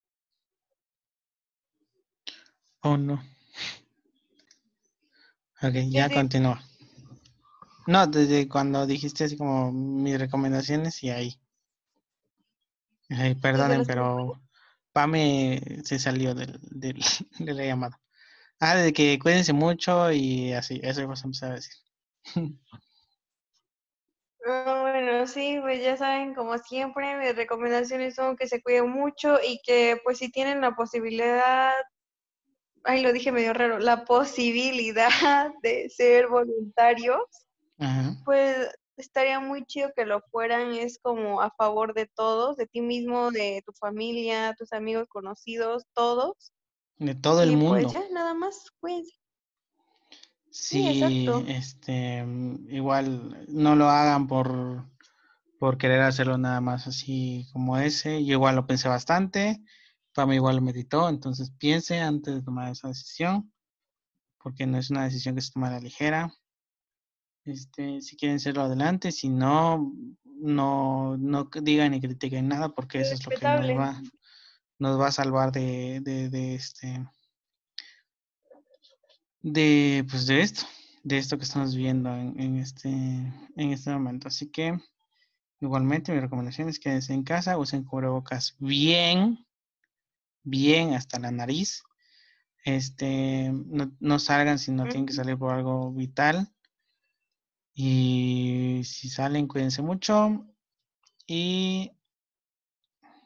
[2.82, 3.16] Oh, no.
[5.62, 6.14] Ok, ya sí.
[6.14, 6.62] continúa.
[7.86, 11.40] No, desde cuando dijiste así como mis recomendaciones y ahí.
[13.10, 14.34] Ay, perdonen, pero
[14.94, 17.02] Pame se salió del, del-
[17.40, 18.00] de la llamada.
[18.60, 21.76] Ah, de que cuídense mucho y así, eso ibas a empezar a decir.
[24.46, 29.38] Ah, bueno, sí, pues ya saben, como siempre, mis recomendaciones son que se cuiden mucho
[29.44, 31.74] y que pues si tienen la posibilidad,
[32.84, 35.10] ay, lo dije medio raro, la posibilidad
[35.62, 37.20] de ser voluntarios,
[37.80, 38.16] Ajá.
[38.26, 42.82] pues estaría muy chido que lo fueran, es como a favor de todos, de ti
[42.82, 46.52] mismo, de tu familia, tus amigos conocidos, todos.
[46.98, 47.90] De todo el mundo.
[47.90, 49.14] pues ya, nada más, cuídense.
[50.50, 52.26] Sí, este,
[52.70, 54.90] igual no lo hagan por,
[55.60, 58.26] por querer hacerlo nada más así como ese.
[58.26, 59.62] Yo igual lo pensé bastante,
[60.18, 63.54] Pame igual lo meditó, entonces piense antes de tomar esa decisión,
[64.42, 66.34] porque no es una decisión que se toma a la ligera.
[67.48, 69.94] Este, si quieren hacerlo adelante, si no,
[70.26, 74.02] no, no digan ni critiquen nada, porque eso es lo que nos va,
[74.80, 77.08] nos va a salvar de, de, de este,
[79.42, 80.66] de, pues de esto,
[81.04, 84.28] de esto que estamos viviendo en, en este, en este momento.
[84.28, 84.78] Así que,
[85.62, 89.46] igualmente, mi recomendación es quédense en casa, usen cubrebocas bien,
[90.44, 91.82] bien hasta la nariz.
[92.66, 96.52] Este, no, no salgan si no tienen que salir por algo vital.
[97.80, 100.44] Y si salen, cuídense mucho.
[101.28, 101.92] Y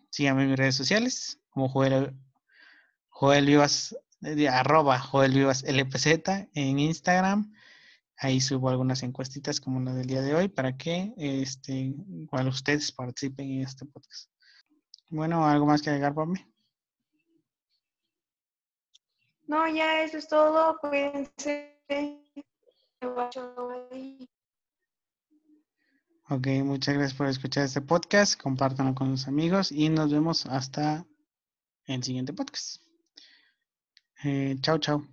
[0.10, 2.14] síganme en mis redes sociales, como Joel,
[3.08, 7.54] Joel Vivas, eh, arroba Joel Vivas LPZ en Instagram.
[8.18, 12.92] Ahí subo algunas encuestitas como la del día de hoy para que este, igual ustedes
[12.92, 14.30] participen en este podcast.
[15.10, 16.46] Bueno, ¿algo más que agregar, Pame?
[19.48, 21.80] No, ya eso es todo, cuídense.
[26.32, 28.42] Ok, muchas gracias por escuchar este podcast.
[28.42, 31.06] Compártanlo con sus amigos y nos vemos hasta
[31.88, 32.82] el siguiente podcast.
[34.24, 35.06] Eh, chao, chao.